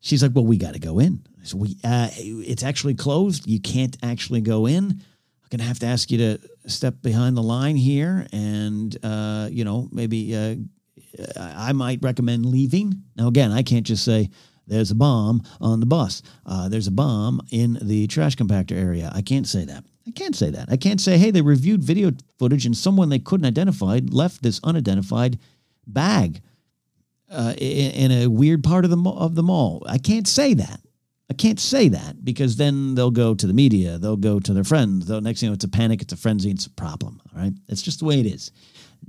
she's 0.00 0.22
like, 0.22 0.32
"Well, 0.34 0.46
we 0.46 0.56
got 0.56 0.72
to 0.72 0.80
go 0.80 0.98
in." 0.98 1.22
So 1.42 1.58
we, 1.58 1.76
uh, 1.84 2.08
it's 2.16 2.62
actually 2.62 2.94
closed. 2.94 3.46
You 3.46 3.60
can't 3.60 3.96
actually 4.02 4.40
go 4.40 4.66
in. 4.66 4.84
I'm 4.84 5.48
gonna 5.50 5.68
have 5.68 5.78
to 5.80 5.86
ask 5.86 6.10
you 6.10 6.18
to 6.18 6.38
step 6.66 7.02
behind 7.02 7.36
the 7.36 7.42
line 7.42 7.76
here, 7.76 8.26
and 8.32 8.96
uh, 9.02 9.50
you 9.52 9.64
know, 9.64 9.86
maybe 9.92 10.34
uh, 10.34 10.56
I 11.36 11.72
might 11.72 12.00
recommend 12.02 12.46
leaving. 12.46 13.02
Now, 13.16 13.28
again, 13.28 13.52
I 13.52 13.62
can't 13.62 13.86
just 13.86 14.04
say 14.04 14.30
there's 14.68 14.90
a 14.90 14.94
bomb 14.94 15.42
on 15.60 15.80
the 15.80 15.86
bus. 15.86 16.22
Uh, 16.46 16.68
there's 16.68 16.86
a 16.86 16.92
bomb 16.92 17.40
in 17.50 17.78
the 17.82 18.06
trash 18.06 18.36
compactor 18.36 18.76
area. 18.76 19.10
I 19.14 19.22
can't 19.22 19.46
say 19.46 19.64
that. 19.64 19.84
I 20.06 20.10
can't 20.12 20.36
say 20.36 20.50
that. 20.50 20.68
I 20.70 20.76
can't 20.76 21.00
say, 21.00 21.18
hey, 21.18 21.30
they 21.30 21.42
reviewed 21.42 21.82
video 21.82 22.12
footage 22.38 22.64
and 22.64 22.76
someone 22.76 23.08
they 23.08 23.18
couldn't 23.18 23.46
identify 23.46 24.00
left 24.10 24.42
this 24.42 24.60
unidentified 24.64 25.38
bag 25.86 26.40
uh, 27.30 27.54
in, 27.58 28.10
in, 28.10 28.12
a 28.12 28.26
weird 28.26 28.64
part 28.64 28.84
of 28.84 28.90
the 28.90 29.10
of 29.10 29.34
the 29.34 29.42
mall. 29.42 29.82
I 29.86 29.98
can't 29.98 30.26
say 30.26 30.54
that. 30.54 30.80
I 31.30 31.34
can't 31.34 31.60
say 31.60 31.88
that 31.88 32.24
because 32.24 32.56
then 32.56 32.94
they'll 32.94 33.10
go 33.10 33.34
to 33.34 33.46
the 33.46 33.52
media, 33.52 33.98
they'll 33.98 34.16
go 34.16 34.40
to 34.40 34.54
their 34.54 34.64
friends. 34.64 35.06
They'll, 35.06 35.20
next 35.20 35.40
thing 35.40 35.48
you 35.48 35.50
know, 35.50 35.54
it's 35.54 35.64
a 35.64 35.68
panic, 35.68 36.00
it's 36.00 36.14
a 36.14 36.16
frenzy, 36.16 36.50
it's 36.50 36.64
a 36.64 36.70
problem. 36.70 37.20
All 37.34 37.42
right, 37.42 37.52
it's 37.68 37.82
just 37.82 37.98
the 37.98 38.06
way 38.06 38.18
it 38.18 38.26
is 38.26 38.50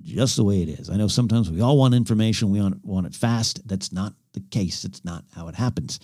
just 0.04 0.36
the 0.36 0.44
way 0.44 0.62
it 0.62 0.70
is. 0.70 0.90
I 0.90 0.98
know 0.98 1.08
sometimes 1.08 1.50
we 1.50 1.62
all 1.62 1.78
want 1.78 1.94
information, 1.94 2.50
we 2.50 2.62
want, 2.84 3.06
it 3.08 3.16
fast. 3.16 3.68
That's 3.68 3.92
not 3.92 4.14
the 4.34 4.42
case. 4.52 4.86
It's 4.86 5.04
not 5.04 5.24
how 5.36 5.48
it 5.48 5.56
happens. 5.56 6.00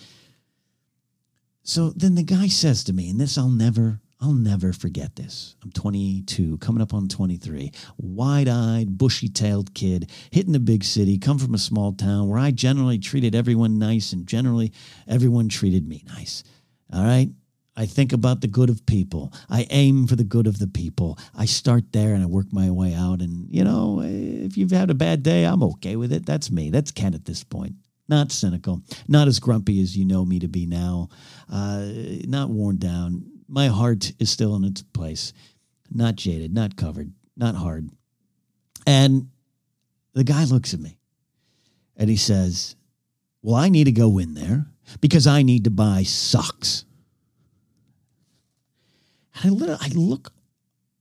So 1.64 1.90
then 1.96 2.16
the 2.16 2.24
guy 2.24 2.48
says 2.48 2.84
to 2.86 2.94
me, 2.94 3.10
and 3.10 3.20
this 3.20 3.38
I'll 3.38 3.50
never, 3.50 4.00
I'll 4.22 4.34
never 4.34 4.72
forget 4.72 5.16
this. 5.16 5.56
I'm 5.64 5.72
22, 5.72 6.60
coming 6.60 6.82
up 6.82 6.94
on 6.94 7.08
23, 7.08 7.72
wide 7.98 8.48
eyed, 8.48 8.98
bushy 8.98 9.30
tailed 9.30 9.74
kid, 9.74 10.12
hitting 10.32 10.54
the 10.54 10.60
big 10.60 10.84
city, 10.84 11.18
come 11.18 11.40
from 11.40 11.54
a 11.54 11.60
small 11.60 11.94
town 11.94 12.30
where 12.30 12.40
I 12.40 12.52
generally 12.52 13.00
treated 13.00 13.36
everyone 13.36 13.80
nice 13.80 14.14
and 14.14 14.28
generally 14.28 14.72
everyone 15.08 15.50
treated 15.50 15.88
me 15.88 16.04
nice. 16.08 16.44
All 16.94 17.04
right. 17.04 17.30
I 17.78 17.86
think 17.86 18.14
about 18.14 18.42
the 18.42 18.48
good 18.48 18.70
of 18.70 18.86
people. 18.86 19.34
I 19.50 19.68
aim 19.70 20.08
for 20.08 20.16
the 20.16 20.24
good 20.24 20.48
of 20.48 20.60
the 20.60 20.68
people. 20.68 21.20
I 21.36 21.46
start 21.46 21.92
there 21.92 22.14
and 22.14 22.24
I 22.24 22.26
work 22.26 22.48
my 22.52 22.70
way 22.70 22.94
out. 22.94 23.22
And, 23.22 23.48
you 23.50 23.64
know, 23.64 24.02
if 24.04 24.58
you've 24.58 24.72
had 24.72 24.90
a 24.90 24.96
bad 24.96 25.24
day, 25.24 25.44
I'm 25.44 25.62
okay 25.64 25.96
with 25.96 26.14
it. 26.14 26.26
That's 26.26 26.50
me. 26.50 26.70
That's 26.70 26.92
Ken 26.92 27.14
at 27.14 27.26
this 27.26 27.44
point. 27.44 27.76
Not 28.08 28.32
cynical, 28.32 28.82
not 29.08 29.28
as 29.28 29.40
grumpy 29.40 29.82
as 29.82 29.98
you 29.98 30.06
know 30.06 30.24
me 30.24 30.40
to 30.40 30.48
be 30.48 30.66
now, 30.68 31.10
uh, 31.52 31.88
not 32.28 32.50
worn 32.50 32.78
down. 32.78 33.26
My 33.48 33.68
heart 33.68 34.14
is 34.20 34.30
still 34.30 34.56
in 34.56 34.64
its 34.64 34.84
place, 34.84 35.34
not 35.92 36.16
jaded, 36.16 36.54
not 36.54 36.76
covered, 36.76 37.12
not 37.36 37.56
hard. 37.56 37.90
And 38.86 39.30
the 40.14 40.24
guy 40.24 40.44
looks 40.46 40.74
at 40.74 40.80
me 40.80 40.98
and 41.98 42.10
he 42.10 42.16
says, 42.16 42.76
Well, 43.42 43.56
I 43.56 43.70
need 43.70 43.86
to 43.86 43.92
go 43.92 44.20
in 44.20 44.36
there 44.36 44.68
because 45.02 45.26
I 45.26 45.42
need 45.42 45.64
to 45.64 45.72
buy 45.72 46.04
socks. 46.04 46.86
And 49.36 49.52
I, 49.52 49.54
literally, 49.54 49.80
I 49.82 49.88
look, 49.96 50.32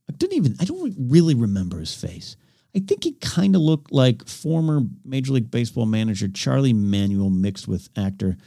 I 0.09 0.13
didn't 0.13 0.37
even, 0.37 0.55
I 0.59 0.65
don't 0.65 0.95
really 0.97 1.35
remember 1.35 1.79
his 1.79 1.93
face. 1.93 2.35
I 2.75 2.79
think 2.79 3.05
he 3.05 3.13
kind 3.13 3.55
of 3.55 3.61
looked 3.61 3.91
like 3.91 4.27
former 4.27 4.81
Major 5.05 5.33
League 5.33 5.49
Baseball 5.49 5.85
manager 5.85 6.27
Charlie 6.27 6.73
Manuel 6.73 7.29
mixed 7.29 7.67
with 7.67 7.89
actor, 7.95 8.37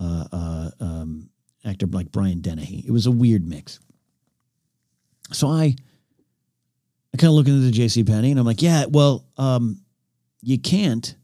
uh, 0.00 0.24
uh, 0.30 0.70
um, 0.80 1.28
actor 1.64 1.86
like 1.86 2.12
Brian 2.12 2.40
Dennehy. 2.40 2.84
It 2.86 2.92
was 2.92 3.06
a 3.06 3.10
weird 3.10 3.46
mix. 3.46 3.80
So 5.32 5.48
I, 5.48 5.74
I 7.12 7.16
kind 7.16 7.30
of 7.30 7.34
look 7.34 7.48
into 7.48 7.60
the 7.60 7.72
J.C. 7.72 8.04
Penney 8.04 8.30
and 8.30 8.38
I'm 8.38 8.46
like, 8.46 8.62
yeah, 8.62 8.84
well, 8.88 9.24
um, 9.36 9.80
you 10.40 10.58
can't, 10.58 11.14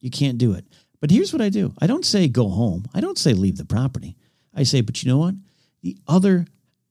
you 0.00 0.10
can't 0.10 0.38
do 0.38 0.54
it. 0.54 0.64
But 1.00 1.10
here's 1.10 1.32
what 1.32 1.42
I 1.42 1.48
do: 1.48 1.74
I 1.80 1.86
don't 1.86 2.04
say 2.04 2.28
go 2.28 2.48
home. 2.48 2.84
I 2.92 3.00
don't 3.00 3.18
say 3.18 3.32
leave 3.32 3.56
the 3.56 3.64
property. 3.64 4.16
I 4.54 4.64
say, 4.64 4.80
but 4.80 5.02
you 5.02 5.10
know 5.10 5.18
what? 5.18 5.34
The 5.82 5.96
other 6.08 6.46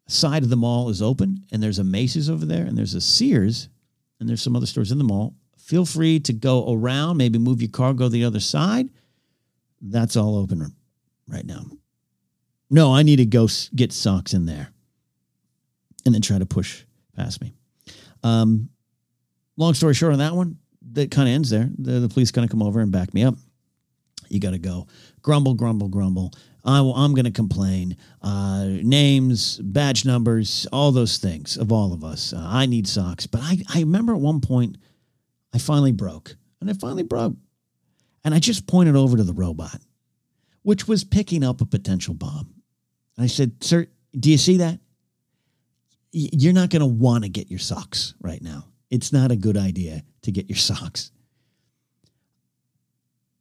side 0.07 0.43
of 0.43 0.49
the 0.49 0.55
mall 0.55 0.89
is 0.89 1.01
open, 1.01 1.43
and 1.51 1.61
there's 1.61 1.79
a 1.79 1.83
Macy's 1.83 2.29
over 2.29 2.45
there, 2.45 2.65
and 2.65 2.77
there's 2.77 2.95
a 2.95 3.01
Sears, 3.01 3.69
and 4.19 4.27
there's 4.27 4.41
some 4.41 4.55
other 4.55 4.65
stores 4.65 4.91
in 4.91 4.97
the 4.97 5.03
mall. 5.03 5.35
Feel 5.57 5.85
free 5.85 6.19
to 6.21 6.33
go 6.33 6.71
around, 6.71 7.17
maybe 7.17 7.37
move 7.37 7.61
your 7.61 7.71
car, 7.71 7.93
go 7.93 8.07
the 8.07 8.23
other 8.23 8.39
side. 8.39 8.89
That's 9.81 10.15
all 10.15 10.37
open 10.37 10.73
right 11.27 11.45
now. 11.45 11.65
No, 12.69 12.93
I 12.93 13.03
need 13.03 13.17
to 13.17 13.25
go 13.25 13.47
get 13.75 13.93
socks 13.93 14.33
in 14.33 14.45
there 14.45 14.69
and 16.05 16.13
then 16.13 16.21
try 16.21 16.37
to 16.37 16.45
push 16.45 16.83
past 17.15 17.41
me. 17.41 17.53
Um, 18.23 18.69
long 19.57 19.73
story 19.73 19.93
short 19.93 20.13
on 20.13 20.19
that 20.19 20.33
one, 20.33 20.57
that 20.93 21.11
kind 21.11 21.27
of 21.27 21.35
ends 21.35 21.49
there. 21.49 21.69
The, 21.77 21.99
the 21.99 22.09
police 22.09 22.31
kind 22.31 22.45
of 22.45 22.51
come 22.51 22.63
over 22.63 22.79
and 22.79 22.91
back 22.91 23.13
me 23.13 23.23
up. 23.23 23.35
You 24.29 24.39
got 24.39 24.51
to 24.51 24.57
go. 24.57 24.87
Grumble, 25.21 25.53
grumble, 25.53 25.87
grumble. 25.87 26.33
I, 26.67 26.79
am 26.79 27.13
going 27.13 27.25
to 27.25 27.31
complain. 27.31 27.95
Uh, 28.21 28.65
names, 28.83 29.57
badge 29.57 30.05
numbers, 30.05 30.67
all 30.73 30.91
those 30.91 31.17
things 31.17 31.57
of 31.57 31.71
all 31.71 31.93
of 31.93 32.03
us. 32.03 32.33
Uh, 32.33 32.45
I 32.45 32.65
need 32.65 32.87
socks. 32.87 33.25
But 33.25 33.41
I, 33.41 33.59
I 33.73 33.79
remember 33.79 34.13
at 34.13 34.19
one 34.19 34.41
point, 34.41 34.77
I 35.53 35.59
finally 35.59 35.93
broke. 35.93 36.35
And 36.59 36.69
I 36.69 36.73
finally 36.73 37.03
broke. 37.03 37.35
And 38.25 38.33
I 38.33 38.39
just 38.39 38.67
pointed 38.67 38.95
over 38.95 39.15
to 39.15 39.23
the 39.23 39.33
robot, 39.33 39.79
which 40.63 40.87
was 40.87 41.05
picking 41.05 41.43
up 41.43 41.61
a 41.61 41.65
potential 41.65 42.13
bomb. 42.13 42.53
And 43.15 43.23
I 43.23 43.27
said, 43.27 43.63
Sir, 43.63 43.87
do 44.19 44.29
you 44.29 44.37
see 44.37 44.57
that? 44.57 44.79
You're 46.11 46.53
not 46.53 46.69
going 46.69 46.81
to 46.81 46.85
want 46.85 47.23
to 47.23 47.29
get 47.29 47.49
your 47.49 47.59
socks 47.59 48.13
right 48.19 48.41
now. 48.41 48.65
It's 48.89 49.13
not 49.13 49.31
a 49.31 49.35
good 49.35 49.57
idea 49.57 50.03
to 50.23 50.31
get 50.31 50.49
your 50.49 50.57
socks. 50.57 51.11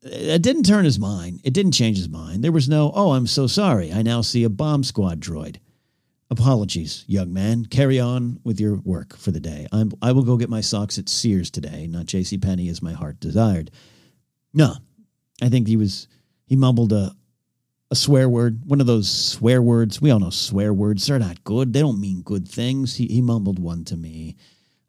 It 0.08 0.42
didn't 0.42 0.64
turn 0.64 0.84
his 0.84 0.98
mind. 0.98 1.40
It 1.42 1.52
didn't 1.52 1.72
change 1.72 1.96
his 1.96 2.08
mind. 2.08 2.44
There 2.44 2.52
was 2.52 2.68
no, 2.68 2.92
oh, 2.94 3.12
I'm 3.12 3.26
so 3.26 3.46
sorry. 3.46 3.92
I 3.92 4.02
now 4.02 4.20
see 4.20 4.44
a 4.44 4.48
bomb 4.48 4.84
squad 4.84 5.20
droid. 5.20 5.56
Apologies, 6.30 7.04
young 7.06 7.32
man. 7.32 7.66
Carry 7.66 8.00
on 8.00 8.40
with 8.44 8.60
your 8.60 8.76
work 8.76 9.16
for 9.16 9.30
the 9.30 9.40
day. 9.40 9.66
I'm, 9.72 9.92
I 10.02 10.12
will 10.12 10.24
go 10.24 10.36
get 10.36 10.50
my 10.50 10.60
socks 10.60 10.98
at 10.98 11.08
Sears 11.08 11.50
today, 11.50 11.86
not 11.86 12.06
J.C. 12.06 12.38
Penney 12.38 12.68
as 12.68 12.82
my 12.82 12.92
heart 12.92 13.20
desired. 13.20 13.70
No, 14.52 14.74
I 15.40 15.48
think 15.48 15.68
he 15.68 15.76
was, 15.76 16.08
he 16.46 16.56
mumbled 16.56 16.92
a, 16.92 17.14
a 17.90 17.94
swear 17.94 18.28
word, 18.28 18.62
one 18.64 18.80
of 18.80 18.88
those 18.88 19.08
swear 19.08 19.62
words. 19.62 20.00
We 20.02 20.10
all 20.10 20.18
know 20.18 20.30
swear 20.30 20.74
words. 20.74 21.06
They're 21.06 21.18
not 21.18 21.44
good. 21.44 21.72
They 21.72 21.80
don't 21.80 22.00
mean 22.00 22.22
good 22.22 22.48
things. 22.48 22.96
He, 22.96 23.06
he 23.06 23.20
mumbled 23.20 23.60
one 23.60 23.84
to 23.84 23.96
me. 23.96 24.36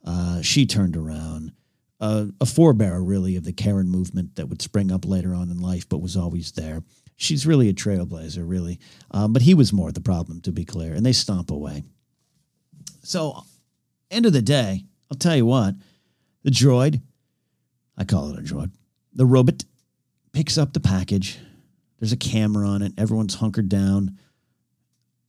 Uh, 0.04 0.42
she 0.42 0.66
turned 0.66 0.98
around. 0.98 1.52
Uh, 2.00 2.28
a 2.40 2.46
forebearer, 2.46 3.02
really, 3.04 3.36
of 3.36 3.44
the 3.44 3.54
Karen 3.54 3.90
movement 3.90 4.36
that 4.36 4.48
would 4.48 4.62
spring 4.62 4.92
up 4.92 5.06
later 5.06 5.34
on 5.34 5.50
in 5.50 5.60
life, 5.60 5.90
but 5.90 6.02
was 6.02 6.16
always 6.16 6.52
there. 6.52 6.84
She's 7.16 7.48
really 7.48 7.70
a 7.70 7.74
trailblazer, 7.74 8.48
really. 8.48 8.80
Um, 9.10 9.34
but 9.34 9.42
he 9.42 9.56
was 9.56 9.74
more 9.74 9.92
the 9.92 10.02
problem, 10.02 10.42
to 10.42 10.52
be 10.52 10.64
clear. 10.64 10.94
And 10.94 11.04
they 11.04 11.12
stomp 11.12 11.50
away. 11.50 11.84
So, 13.02 13.42
end 14.12 14.28
of 14.28 14.34
the 14.34 14.44
day, 14.44 14.86
I'll 15.10 15.18
tell 15.18 15.36
you 15.36 15.48
what, 15.48 15.74
the 16.44 16.52
droid, 16.52 17.02
I 17.98 18.04
call 18.04 18.30
it 18.30 18.40
a 18.40 18.44
droid, 18.44 18.72
the 19.14 19.26
robot 19.26 19.66
picks 20.34 20.58
up 20.58 20.74
the 20.74 20.80
package. 20.80 21.40
There's 22.00 22.12
a 22.12 22.18
camera 22.18 22.68
on 22.68 22.84
it. 22.84 22.94
Everyone's 22.96 23.36
hunkered 23.36 23.70
down, 23.70 24.20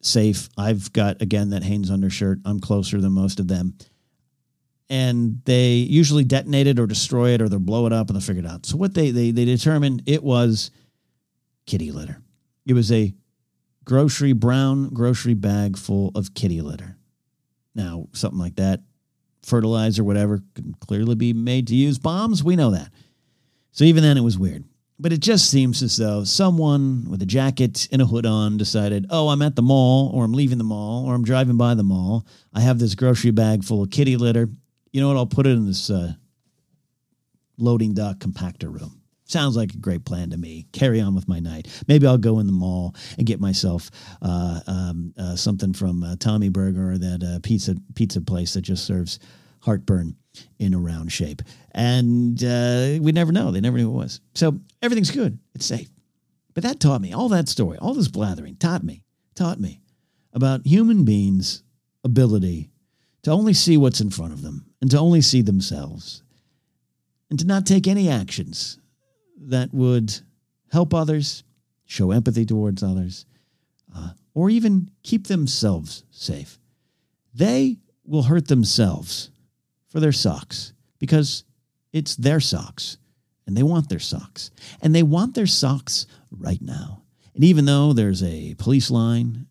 safe. 0.02 0.50
I've 0.58 0.92
got, 0.92 1.22
again, 1.22 1.50
that 1.50 1.62
Hanes 1.62 1.90
undershirt. 1.90 2.40
I'm 2.44 2.60
closer 2.60 3.00
than 3.00 3.12
most 3.12 3.40
of 3.40 3.48
them 3.48 3.78
and 4.90 5.40
they 5.44 5.74
usually 5.74 6.24
detonate 6.24 6.66
it 6.66 6.78
or 6.78 6.86
destroy 6.86 7.30
it 7.30 7.42
or 7.42 7.48
they'll 7.48 7.58
blow 7.58 7.86
it 7.86 7.92
up 7.92 8.08
and 8.08 8.16
they'll 8.16 8.22
figure 8.22 8.42
it 8.42 8.48
out. 8.48 8.66
So 8.66 8.76
what 8.76 8.94
they 8.94 9.10
they 9.10 9.30
they 9.30 9.44
determined 9.44 10.02
it 10.06 10.22
was 10.22 10.70
kitty 11.66 11.90
litter. 11.90 12.22
It 12.66 12.74
was 12.74 12.90
a 12.90 13.14
grocery 13.84 14.32
brown 14.32 14.90
grocery 14.90 15.34
bag 15.34 15.76
full 15.76 16.12
of 16.14 16.34
kitty 16.34 16.60
litter. 16.60 16.96
Now 17.74 18.08
something 18.12 18.38
like 18.38 18.56
that, 18.56 18.80
fertilizer, 19.42 20.04
whatever, 20.04 20.42
can 20.54 20.74
clearly 20.80 21.14
be 21.14 21.32
made 21.32 21.66
to 21.68 21.74
use 21.74 21.98
bombs. 21.98 22.42
We 22.42 22.56
know 22.56 22.70
that. 22.70 22.90
So 23.72 23.84
even 23.84 24.02
then, 24.02 24.16
it 24.16 24.22
was 24.22 24.38
weird. 24.38 24.64
But 25.00 25.12
it 25.12 25.20
just 25.20 25.48
seems 25.48 25.80
as 25.84 25.96
though 25.96 26.24
someone 26.24 27.06
with 27.08 27.22
a 27.22 27.26
jacket 27.26 27.86
and 27.92 28.02
a 28.02 28.06
hood 28.06 28.26
on 28.26 28.56
decided, 28.56 29.06
oh, 29.10 29.28
I'm 29.28 29.42
at 29.42 29.54
the 29.54 29.62
mall, 29.62 30.10
or 30.12 30.24
I'm 30.24 30.32
leaving 30.32 30.58
the 30.58 30.64
mall, 30.64 31.06
or 31.06 31.14
I'm 31.14 31.22
driving 31.22 31.56
by 31.56 31.74
the 31.74 31.84
mall. 31.84 32.26
I 32.52 32.60
have 32.62 32.80
this 32.80 32.96
grocery 32.96 33.30
bag 33.30 33.62
full 33.62 33.84
of 33.84 33.90
kitty 33.90 34.16
litter 34.16 34.48
you 34.92 35.00
know 35.00 35.08
what? 35.08 35.16
I'll 35.16 35.26
put 35.26 35.46
it 35.46 35.50
in 35.50 35.66
this 35.66 35.90
uh, 35.90 36.12
loading 37.58 37.94
dock 37.94 38.18
compactor 38.18 38.72
room. 38.72 39.00
Sounds 39.24 39.56
like 39.56 39.74
a 39.74 39.78
great 39.78 40.06
plan 40.06 40.30
to 40.30 40.38
me. 40.38 40.66
Carry 40.72 41.02
on 41.02 41.14
with 41.14 41.28
my 41.28 41.38
night. 41.38 41.68
Maybe 41.86 42.06
I'll 42.06 42.16
go 42.16 42.38
in 42.38 42.46
the 42.46 42.52
mall 42.52 42.94
and 43.18 43.26
get 43.26 43.40
myself 43.40 43.90
uh, 44.22 44.60
um, 44.66 45.12
uh, 45.18 45.36
something 45.36 45.74
from 45.74 46.02
uh, 46.02 46.16
Tommy 46.18 46.48
Burger 46.48 46.92
or 46.92 46.98
that 46.98 47.22
uh, 47.22 47.38
pizza 47.42 47.76
pizza 47.94 48.22
place 48.22 48.54
that 48.54 48.62
just 48.62 48.86
serves 48.86 49.18
heartburn 49.60 50.16
in 50.58 50.72
a 50.72 50.78
round 50.78 51.12
shape. 51.12 51.42
And 51.72 52.42
uh, 52.42 52.98
we 53.02 53.12
never 53.12 53.30
know. 53.30 53.50
They 53.50 53.60
never 53.60 53.76
knew 53.76 53.90
it 53.90 53.94
was. 53.94 54.20
So 54.34 54.60
everything's 54.80 55.10
good. 55.10 55.38
It's 55.54 55.66
safe. 55.66 55.90
But 56.54 56.62
that 56.62 56.80
taught 56.80 57.02
me 57.02 57.12
all 57.12 57.28
that 57.28 57.48
story, 57.48 57.76
all 57.78 57.92
this 57.92 58.08
blathering 58.08 58.56
taught 58.56 58.82
me, 58.82 59.02
taught 59.34 59.60
me 59.60 59.82
about 60.32 60.66
human 60.66 61.04
beings' 61.04 61.62
ability 62.02 62.70
to 63.24 63.30
only 63.30 63.52
see 63.52 63.76
what's 63.76 64.00
in 64.00 64.10
front 64.10 64.32
of 64.32 64.42
them 64.42 64.67
and 64.80 64.90
to 64.90 64.98
only 64.98 65.20
see 65.20 65.42
themselves 65.42 66.22
and 67.30 67.38
to 67.38 67.46
not 67.46 67.66
take 67.66 67.86
any 67.86 68.08
actions 68.08 68.78
that 69.40 69.72
would 69.72 70.20
help 70.72 70.94
others, 70.94 71.44
show 71.86 72.10
empathy 72.10 72.44
towards 72.44 72.82
others, 72.82 73.26
uh, 73.94 74.10
or 74.34 74.50
even 74.50 74.90
keep 75.02 75.26
themselves 75.26 76.04
safe. 76.10 76.58
They 77.34 77.78
will 78.04 78.24
hurt 78.24 78.48
themselves 78.48 79.30
for 79.88 80.00
their 80.00 80.12
socks 80.12 80.72
because 80.98 81.44
it's 81.92 82.16
their 82.16 82.40
socks 82.40 82.98
and 83.46 83.56
they 83.56 83.62
want 83.62 83.88
their 83.88 83.98
socks. 83.98 84.50
And 84.82 84.94
they 84.94 85.02
want 85.02 85.34
their 85.34 85.46
socks 85.46 86.06
right 86.30 86.60
now. 86.60 87.02
And 87.34 87.44
even 87.44 87.64
though 87.64 87.92
there's 87.92 88.22
a 88.22 88.54
police 88.58 88.90
line 88.90 89.46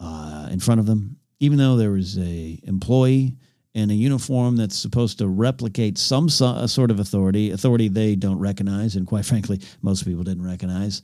uh, 0.00 0.48
in 0.50 0.58
front 0.58 0.80
of 0.80 0.86
them, 0.86 1.16
even 1.38 1.58
though 1.58 1.76
there 1.76 1.92
was 1.92 2.18
a 2.18 2.58
employee 2.64 3.36
in 3.74 3.90
a 3.90 3.94
uniform 3.94 4.56
that's 4.56 4.76
supposed 4.76 5.18
to 5.18 5.28
replicate 5.28 5.96
some 5.96 6.28
so, 6.28 6.66
sort 6.66 6.90
of 6.90 6.98
authority, 6.98 7.50
authority 7.50 7.88
they 7.88 8.16
don't 8.16 8.38
recognize, 8.38 8.96
and 8.96 9.06
quite 9.06 9.24
frankly, 9.26 9.60
most 9.82 10.04
people 10.04 10.24
didn't 10.24 10.46
recognize. 10.46 11.02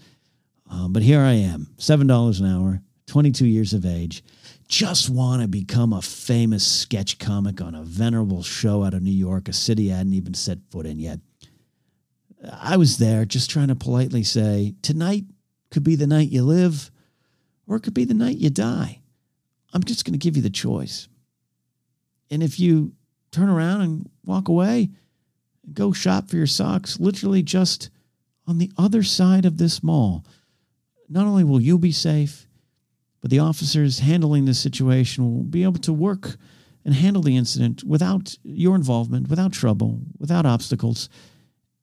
Um, 0.70 0.92
but 0.92 1.02
here 1.02 1.20
I 1.20 1.32
am, 1.32 1.68
seven 1.78 2.06
dollars 2.06 2.40
an 2.40 2.46
hour, 2.46 2.82
22 3.06 3.46
years 3.46 3.72
of 3.72 3.86
age, 3.86 4.24
just 4.68 5.08
want 5.08 5.42
to 5.42 5.48
become 5.48 5.92
a 5.92 6.02
famous 6.02 6.66
sketch 6.66 7.18
comic 7.18 7.60
on 7.60 7.74
a 7.74 7.82
venerable 7.82 8.42
show 8.42 8.82
out 8.84 8.94
of 8.94 9.02
New 9.02 9.12
York, 9.12 9.48
a 9.48 9.52
city 9.52 9.92
I 9.92 9.98
hadn't 9.98 10.14
even 10.14 10.34
set 10.34 10.58
foot 10.70 10.86
in 10.86 10.98
yet. 10.98 11.20
I 12.52 12.76
was 12.76 12.98
there 12.98 13.24
just 13.24 13.48
trying 13.48 13.68
to 13.68 13.76
politely 13.76 14.24
say, 14.24 14.74
tonight 14.82 15.24
could 15.70 15.84
be 15.84 15.94
the 15.94 16.06
night 16.06 16.30
you 16.30 16.42
live, 16.42 16.90
or 17.68 17.76
it 17.76 17.80
could 17.80 17.94
be 17.94 18.04
the 18.04 18.14
night 18.14 18.38
you 18.38 18.50
die. 18.50 19.00
I'm 19.72 19.84
just 19.84 20.04
going 20.04 20.12
to 20.12 20.18
give 20.18 20.36
you 20.36 20.42
the 20.42 20.50
choice. 20.50 21.08
And 22.30 22.42
if 22.42 22.58
you 22.58 22.92
turn 23.30 23.48
around 23.48 23.82
and 23.82 24.10
walk 24.24 24.48
away, 24.48 24.90
go 25.72 25.92
shop 25.92 26.28
for 26.28 26.36
your 26.36 26.46
socks, 26.46 26.98
literally 27.00 27.42
just 27.42 27.90
on 28.46 28.58
the 28.58 28.70
other 28.78 29.02
side 29.02 29.44
of 29.44 29.58
this 29.58 29.82
mall, 29.82 30.24
not 31.08 31.26
only 31.26 31.44
will 31.44 31.60
you 31.60 31.78
be 31.78 31.92
safe, 31.92 32.46
but 33.20 33.30
the 33.30 33.38
officers 33.38 34.00
handling 34.00 34.44
this 34.44 34.60
situation 34.60 35.24
will 35.24 35.42
be 35.42 35.64
able 35.64 35.80
to 35.80 35.92
work 35.92 36.36
and 36.84 36.94
handle 36.94 37.22
the 37.22 37.36
incident 37.36 37.82
without 37.84 38.36
your 38.44 38.76
involvement, 38.76 39.28
without 39.28 39.52
trouble, 39.52 40.00
without 40.18 40.46
obstacles, 40.46 41.08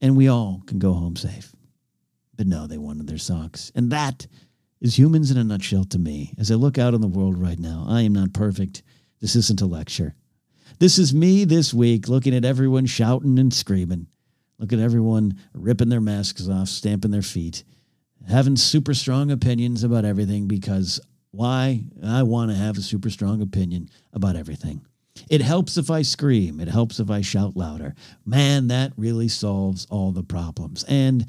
and 0.02 0.16
we 0.16 0.28
all 0.28 0.62
can 0.66 0.80
go 0.80 0.94
home 0.94 1.16
safe. 1.16 1.54
But 2.36 2.48
no, 2.48 2.68
they 2.68 2.78
wanted 2.78 3.08
their 3.08 3.18
socks. 3.18 3.72
And 3.76 3.92
that 3.92 4.28
is 4.80 4.98
humans 4.98 5.32
in 5.32 5.38
a 5.38 5.44
nutshell 5.44 5.84
to 5.86 6.00
me. 6.00 6.34
As 6.38 6.52
I 6.52 6.56
look 6.56 6.78
out 6.78 6.94
on 6.94 7.02
the 7.02 7.08
world 7.08 7.38
right 7.38 7.60
now, 7.60 7.86
I 7.88 8.02
am 8.02 8.14
not 8.14 8.34
perfect. 8.34 8.82
This 9.20 9.36
isn't 9.36 9.62
a 9.62 9.66
lecture. 9.66 10.16
This 10.80 10.98
is 10.98 11.14
me 11.14 11.46
this 11.46 11.74
week 11.74 12.08
looking 12.08 12.36
at 12.36 12.46
everyone 12.46 12.86
shouting 12.86 13.40
and 13.40 13.54
screaming. 13.54 14.08
Look 14.60 14.74
at 14.74 14.80
everyone 14.80 15.38
ripping 15.54 15.90
their 15.90 16.02
masks 16.02 16.48
off, 16.48 16.70
stamping 16.70 17.12
their 17.12 17.22
feet, 17.22 17.64
having 18.28 18.56
super 18.56 18.94
strong 18.94 19.32
opinions 19.32 19.84
about 19.84 20.06
everything 20.06 20.48
because 20.48 21.00
why? 21.32 21.84
I 22.04 22.24
want 22.24 22.52
to 22.52 22.58
have 22.58 22.78
a 22.78 22.82
super 22.82 23.10
strong 23.10 23.42
opinion 23.42 23.90
about 24.14 24.36
everything. 24.36 24.86
It 25.30 25.42
helps 25.42 25.78
if 25.78 25.90
I 25.90 26.02
scream. 26.02 26.60
It 26.60 26.68
helps 26.68 27.00
if 27.00 27.10
I 27.10 27.22
shout 27.22 27.56
louder. 27.56 27.96
Man, 28.26 28.68
that 28.68 28.94
really 28.98 29.28
solves 29.28 29.88
all 29.90 30.12
the 30.12 30.24
problems. 30.24 30.84
And 30.88 31.26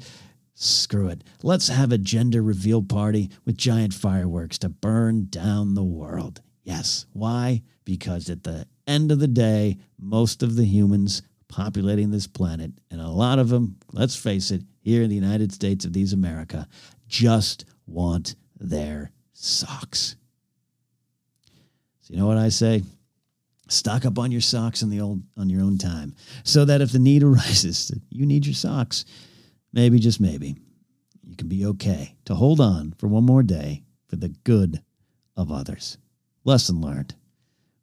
Screw 0.57 1.09
it. 1.09 1.21
Let's 1.43 1.67
have 1.67 1.91
a 1.91 1.97
gender 1.97 2.41
reveal 2.41 2.81
party 2.81 3.29
with 3.43 3.57
giant 3.57 3.93
fireworks 3.93 4.57
to 4.59 4.69
burn 4.69 5.27
down 5.29 5.75
the 5.75 5.83
world. 5.83 6.41
Yes. 6.63 7.05
Why? 7.11 7.61
Because 7.83 8.29
at 8.29 8.43
the 8.43 8.65
end 8.87 9.11
of 9.11 9.19
the 9.19 9.27
day, 9.27 9.77
most 9.99 10.43
of 10.43 10.55
the 10.55 10.65
humans 10.65 11.21
populating 11.47 12.11
this 12.11 12.27
planet, 12.27 12.71
and 12.91 12.99
a 12.99 13.07
lot 13.07 13.39
of 13.39 13.49
them, 13.49 13.77
let's 13.91 14.15
face 14.15 14.51
it, 14.51 14.61
here 14.81 15.03
in 15.03 15.09
the 15.09 15.15
United 15.15 15.51
States 15.51 15.85
of 15.85 15.93
these 15.93 16.13
America, 16.13 16.67
just 17.07 17.65
want 17.87 18.35
their 18.59 19.11
socks. 19.33 20.15
So 22.01 22.13
you 22.13 22.19
know 22.19 22.27
what 22.27 22.37
I 22.37 22.49
say? 22.49 22.83
Stock 23.67 24.05
up 24.05 24.19
on 24.19 24.31
your 24.31 24.41
socks 24.41 24.83
on 24.83 24.89
the 24.89 25.01
old 25.01 25.23
on 25.37 25.49
your 25.49 25.61
own 25.61 25.77
time, 25.77 26.15
so 26.43 26.65
that 26.65 26.81
if 26.81 26.91
the 26.91 26.99
need 26.99 27.23
arises, 27.23 27.91
you 28.09 28.25
need 28.25 28.45
your 28.45 28.53
socks. 28.53 29.05
Maybe 29.73 29.99
just 29.99 30.21
maybe, 30.21 30.55
you 31.23 31.35
can 31.35 31.47
be 31.47 31.65
okay 31.65 32.15
to 32.25 32.35
hold 32.35 32.61
on 32.61 32.93
for 32.97 33.07
one 33.07 33.25
more 33.25 33.43
day 33.43 33.83
for 34.07 34.15
the 34.15 34.29
good 34.43 34.81
of 35.35 35.51
others. 35.51 35.97
Lesson 36.43 36.79
learned. 36.79 37.15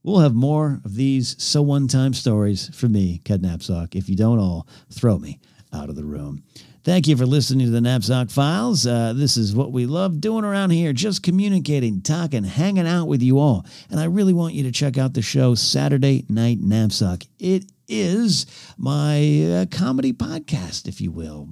We'll 0.02 0.20
have 0.20 0.34
more 0.34 0.80
of 0.84 0.94
these 0.94 1.40
so 1.42 1.62
one 1.62 1.86
time 1.86 2.12
stories 2.12 2.74
for 2.74 2.88
me, 2.88 3.20
Ken 3.24 3.40
Napzok. 3.40 3.94
If 3.94 4.08
you 4.08 4.16
don't 4.16 4.40
all, 4.40 4.66
throw 4.90 5.18
me 5.18 5.38
out 5.72 5.88
of 5.88 5.96
the 5.96 6.04
room. 6.04 6.42
Thank 6.84 7.06
you 7.06 7.16
for 7.16 7.26
listening 7.26 7.66
to 7.66 7.70
the 7.70 7.78
Napzok 7.78 8.32
Files. 8.32 8.84
Uh, 8.84 9.12
this 9.14 9.36
is 9.36 9.54
what 9.54 9.70
we 9.70 9.86
love 9.86 10.20
doing 10.20 10.44
around 10.44 10.70
here, 10.70 10.92
just 10.92 11.22
communicating, 11.22 12.02
talking, 12.02 12.42
hanging 12.42 12.88
out 12.88 13.06
with 13.06 13.22
you 13.22 13.38
all. 13.38 13.64
And 13.88 14.00
I 14.00 14.04
really 14.06 14.32
want 14.32 14.54
you 14.54 14.64
to 14.64 14.72
check 14.72 14.98
out 14.98 15.14
the 15.14 15.22
show 15.22 15.54
Saturday 15.54 16.26
Night 16.28 16.58
Napzok. 16.60 17.24
It 17.38 17.70
is 17.86 18.46
my 18.76 19.44
uh, 19.44 19.66
comedy 19.70 20.12
podcast, 20.12 20.88
if 20.88 21.00
you 21.00 21.12
will. 21.12 21.48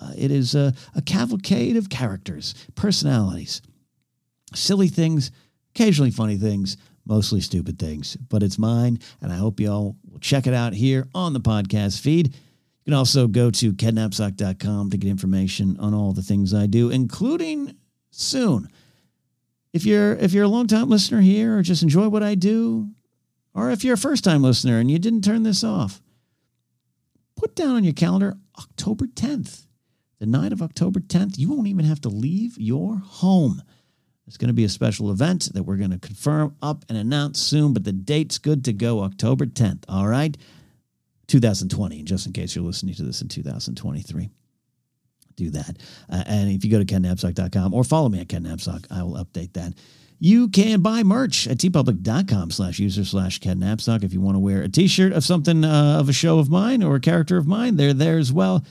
Uh, 0.00 0.10
it 0.18 0.32
is 0.32 0.56
a, 0.56 0.74
a 0.96 1.02
cavalcade 1.02 1.76
of 1.76 1.88
characters, 1.88 2.56
personalities, 2.74 3.62
silly 4.52 4.88
things, 4.88 5.30
occasionally 5.76 6.10
funny 6.10 6.36
things, 6.36 6.76
mostly 7.06 7.40
stupid 7.40 7.78
things. 7.78 8.16
But 8.16 8.42
it's 8.42 8.58
mine, 8.58 8.98
and 9.20 9.32
I 9.32 9.36
hope 9.36 9.60
you 9.60 9.70
all 9.70 9.96
will 10.10 10.20
check 10.20 10.46
it 10.46 10.54
out 10.54 10.74
here 10.74 11.06
on 11.14 11.32
the 11.32 11.40
podcast 11.40 12.00
feed. 12.00 12.28
You 12.28 12.90
can 12.90 12.94
also 12.94 13.26
go 13.26 13.50
to 13.50 13.72
kennapzok.com 13.72 14.90
to 14.90 14.96
get 14.96 15.08
information 15.08 15.78
on 15.78 15.94
all 15.94 16.12
the 16.12 16.22
things 16.22 16.52
I 16.52 16.66
do, 16.66 16.90
including 16.90 17.76
soon. 18.10 18.68
If 19.72 19.84
you're 19.84 20.14
if 20.14 20.32
you're 20.32 20.44
a 20.44 20.48
long 20.48 20.66
time 20.66 20.88
listener 20.88 21.20
here 21.20 21.58
or 21.58 21.62
just 21.62 21.82
enjoy 21.82 22.08
what 22.08 22.22
I 22.22 22.34
do, 22.34 22.90
or 23.54 23.70
if 23.70 23.84
you're 23.84 23.94
a 23.94 23.98
first 23.98 24.22
time 24.22 24.42
listener 24.42 24.78
and 24.78 24.90
you 24.90 24.98
didn't 24.98 25.22
turn 25.22 25.42
this 25.42 25.64
off, 25.64 26.00
put 27.36 27.56
down 27.56 27.74
on 27.76 27.84
your 27.84 27.92
calendar 27.92 28.36
October 28.58 29.06
10th. 29.06 29.66
The 30.20 30.26
night 30.26 30.52
of 30.52 30.62
October 30.62 31.00
10th, 31.00 31.38
you 31.38 31.50
won't 31.50 31.66
even 31.66 31.84
have 31.84 32.00
to 32.02 32.08
leave 32.08 32.56
your 32.56 32.98
home. 32.98 33.62
It's 34.26 34.36
going 34.36 34.48
to 34.48 34.54
be 34.54 34.64
a 34.64 34.68
special 34.70 35.10
event 35.10 35.52
that 35.52 35.64
we're 35.64 35.76
going 35.76 35.90
to 35.90 35.98
confirm 35.98 36.56
up 36.62 36.84
and 36.88 36.96
announce 36.96 37.40
soon, 37.40 37.72
but 37.72 37.84
the 37.84 37.92
date's 37.92 38.38
good 38.38 38.64
to 38.64 38.72
go 38.72 39.02
October 39.02 39.46
10th. 39.46 39.84
All 39.88 40.06
right. 40.06 40.36
2020, 41.26 42.02
just 42.02 42.26
in 42.26 42.32
case 42.32 42.54
you're 42.54 42.64
listening 42.64 42.94
to 42.94 43.02
this 43.02 43.22
in 43.22 43.28
2023. 43.28 44.30
Do 45.36 45.50
that. 45.50 45.76
Uh, 46.08 46.22
and 46.26 46.50
if 46.50 46.64
you 46.64 46.70
go 46.70 46.78
to 46.78 46.84
kennapzok.com 46.84 47.74
or 47.74 47.84
follow 47.84 48.08
me 48.08 48.20
at 48.20 48.28
Ken 48.28 48.44
Napzok, 48.44 48.86
I 48.90 49.02
will 49.02 49.14
update 49.14 49.54
that. 49.54 49.74
You 50.20 50.48
can 50.48 50.80
buy 50.80 51.02
merch 51.02 51.48
at 51.48 51.58
teepublic.com 51.58 52.50
slash 52.50 52.78
user 52.78 53.04
slash 53.04 53.40
Ken 53.40 53.58
Napzok. 53.58 54.04
If 54.04 54.12
you 54.12 54.20
want 54.20 54.36
to 54.36 54.40
wear 54.40 54.62
a 54.62 54.68
t-shirt 54.68 55.12
of 55.12 55.24
something 55.24 55.64
uh, 55.64 55.98
of 55.98 56.08
a 56.08 56.12
show 56.12 56.38
of 56.38 56.48
mine 56.48 56.82
or 56.82 56.96
a 56.96 57.00
character 57.00 57.36
of 57.36 57.46
mine, 57.46 57.76
they're 57.76 57.92
there 57.92 58.18
as 58.18 58.32
well. 58.32 58.64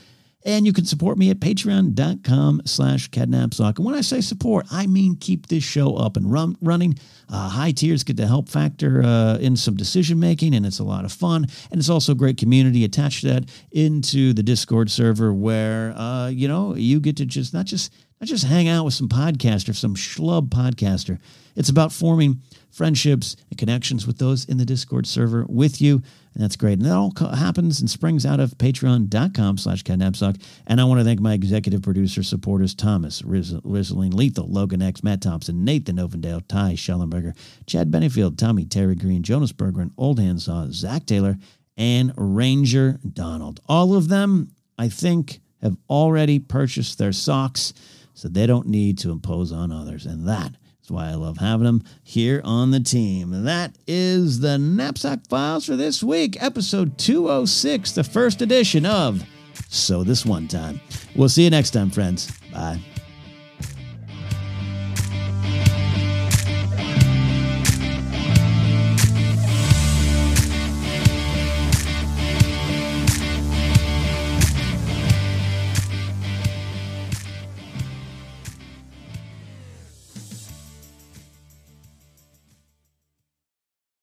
And 0.46 0.66
you 0.66 0.74
can 0.74 0.84
support 0.84 1.16
me 1.16 1.30
at 1.30 1.40
patreon.com 1.40 2.62
slash 2.66 3.08
Napzok. 3.08 3.76
And 3.76 3.86
when 3.86 3.94
I 3.94 4.02
say 4.02 4.20
support, 4.20 4.66
I 4.70 4.86
mean 4.86 5.16
keep 5.16 5.46
this 5.46 5.64
show 5.64 5.96
up 5.96 6.18
and 6.18 6.30
run, 6.30 6.56
running. 6.60 6.98
Uh, 7.30 7.48
high 7.48 7.72
tiers 7.72 8.04
get 8.04 8.18
to 8.18 8.26
help 8.26 8.50
factor 8.50 9.02
uh, 9.02 9.38
in 9.38 9.56
some 9.56 9.74
decision 9.74 10.20
making, 10.20 10.54
and 10.54 10.66
it's 10.66 10.80
a 10.80 10.84
lot 10.84 11.06
of 11.06 11.12
fun. 11.12 11.46
And 11.70 11.80
it's 11.80 11.88
also 11.88 12.14
great 12.14 12.36
community. 12.36 12.84
Attach 12.84 13.22
that 13.22 13.48
into 13.72 14.34
the 14.34 14.42
Discord 14.42 14.90
server 14.90 15.32
where, 15.32 15.96
uh, 15.96 16.28
you 16.28 16.46
know, 16.46 16.74
you 16.74 17.00
get 17.00 17.16
to 17.16 17.24
just 17.24 17.54
not 17.54 17.64
just 17.64 17.90
not 18.20 18.28
just 18.28 18.44
hang 18.44 18.68
out 18.68 18.84
with 18.84 18.94
some 18.94 19.08
podcaster, 19.08 19.74
some 19.74 19.94
schlub 19.94 20.50
podcaster. 20.50 21.18
It's 21.56 21.68
about 21.68 21.92
forming 21.92 22.40
friendships 22.70 23.36
and 23.50 23.58
connections 23.58 24.06
with 24.06 24.18
those 24.18 24.44
in 24.44 24.58
the 24.58 24.64
Discord 24.64 25.06
server 25.06 25.46
with 25.48 25.80
you. 25.80 26.02
And 26.34 26.42
that's 26.42 26.56
great. 26.56 26.74
And 26.74 26.84
that 26.84 26.92
all 26.92 27.12
happens 27.36 27.80
and 27.80 27.88
springs 27.88 28.26
out 28.26 28.40
of 28.40 28.58
patreon.com 28.58 29.58
slash 29.58 29.84
Napzok. 29.84 30.42
And 30.66 30.80
I 30.80 30.84
want 30.84 30.98
to 30.98 31.04
thank 31.04 31.20
my 31.20 31.34
executive 31.34 31.82
producer 31.82 32.24
supporters, 32.24 32.74
Thomas, 32.74 33.22
Riz- 33.22 33.52
Lethal, 33.62 34.48
Logan 34.48 34.82
X, 34.82 35.04
Matt 35.04 35.22
Thompson, 35.22 35.64
Nathan 35.64 35.96
Ovendale, 35.96 36.42
Ty 36.48 36.72
Schellenberger, 36.72 37.36
Chad 37.66 37.92
Benefield, 37.92 38.36
Tommy 38.36 38.64
Terry 38.64 38.96
Green, 38.96 39.22
Jonas 39.22 39.52
Berggren, 39.52 39.92
Old 39.96 40.18
Handsaw, 40.18 40.66
Zach 40.70 41.06
Taylor, 41.06 41.36
and 41.76 42.12
Ranger 42.16 42.98
Donald. 43.12 43.60
All 43.68 43.94
of 43.94 44.08
them, 44.08 44.50
I 44.76 44.88
think, 44.88 45.40
have 45.62 45.76
already 45.88 46.40
purchased 46.40 46.98
their 46.98 47.12
socks, 47.12 47.72
so 48.12 48.28
they 48.28 48.46
don't 48.46 48.66
need 48.66 48.98
to 48.98 49.10
impose 49.10 49.52
on 49.52 49.70
others. 49.72 50.04
And 50.04 50.28
that 50.28 50.56
that's 50.84 50.90
why 50.90 51.08
I 51.08 51.14
love 51.14 51.38
having 51.38 51.64
them 51.64 51.82
here 52.02 52.42
on 52.44 52.70
the 52.70 52.78
team. 52.78 53.44
That 53.44 53.74
is 53.86 54.40
the 54.40 54.58
Napzok 54.58 55.26
Files 55.28 55.64
for 55.64 55.76
this 55.76 56.02
week, 56.02 56.36
episode 56.42 56.98
206, 56.98 57.92
the 57.92 58.04
first 58.04 58.42
edition 58.42 58.84
of 58.84 59.24
So 59.70 60.04
This 60.04 60.26
One 60.26 60.46
Time. 60.46 60.78
We'll 61.16 61.30
see 61.30 61.44
you 61.44 61.48
next 61.48 61.70
time, 61.70 61.88
friends. 61.88 62.30
Bye. 62.52 62.80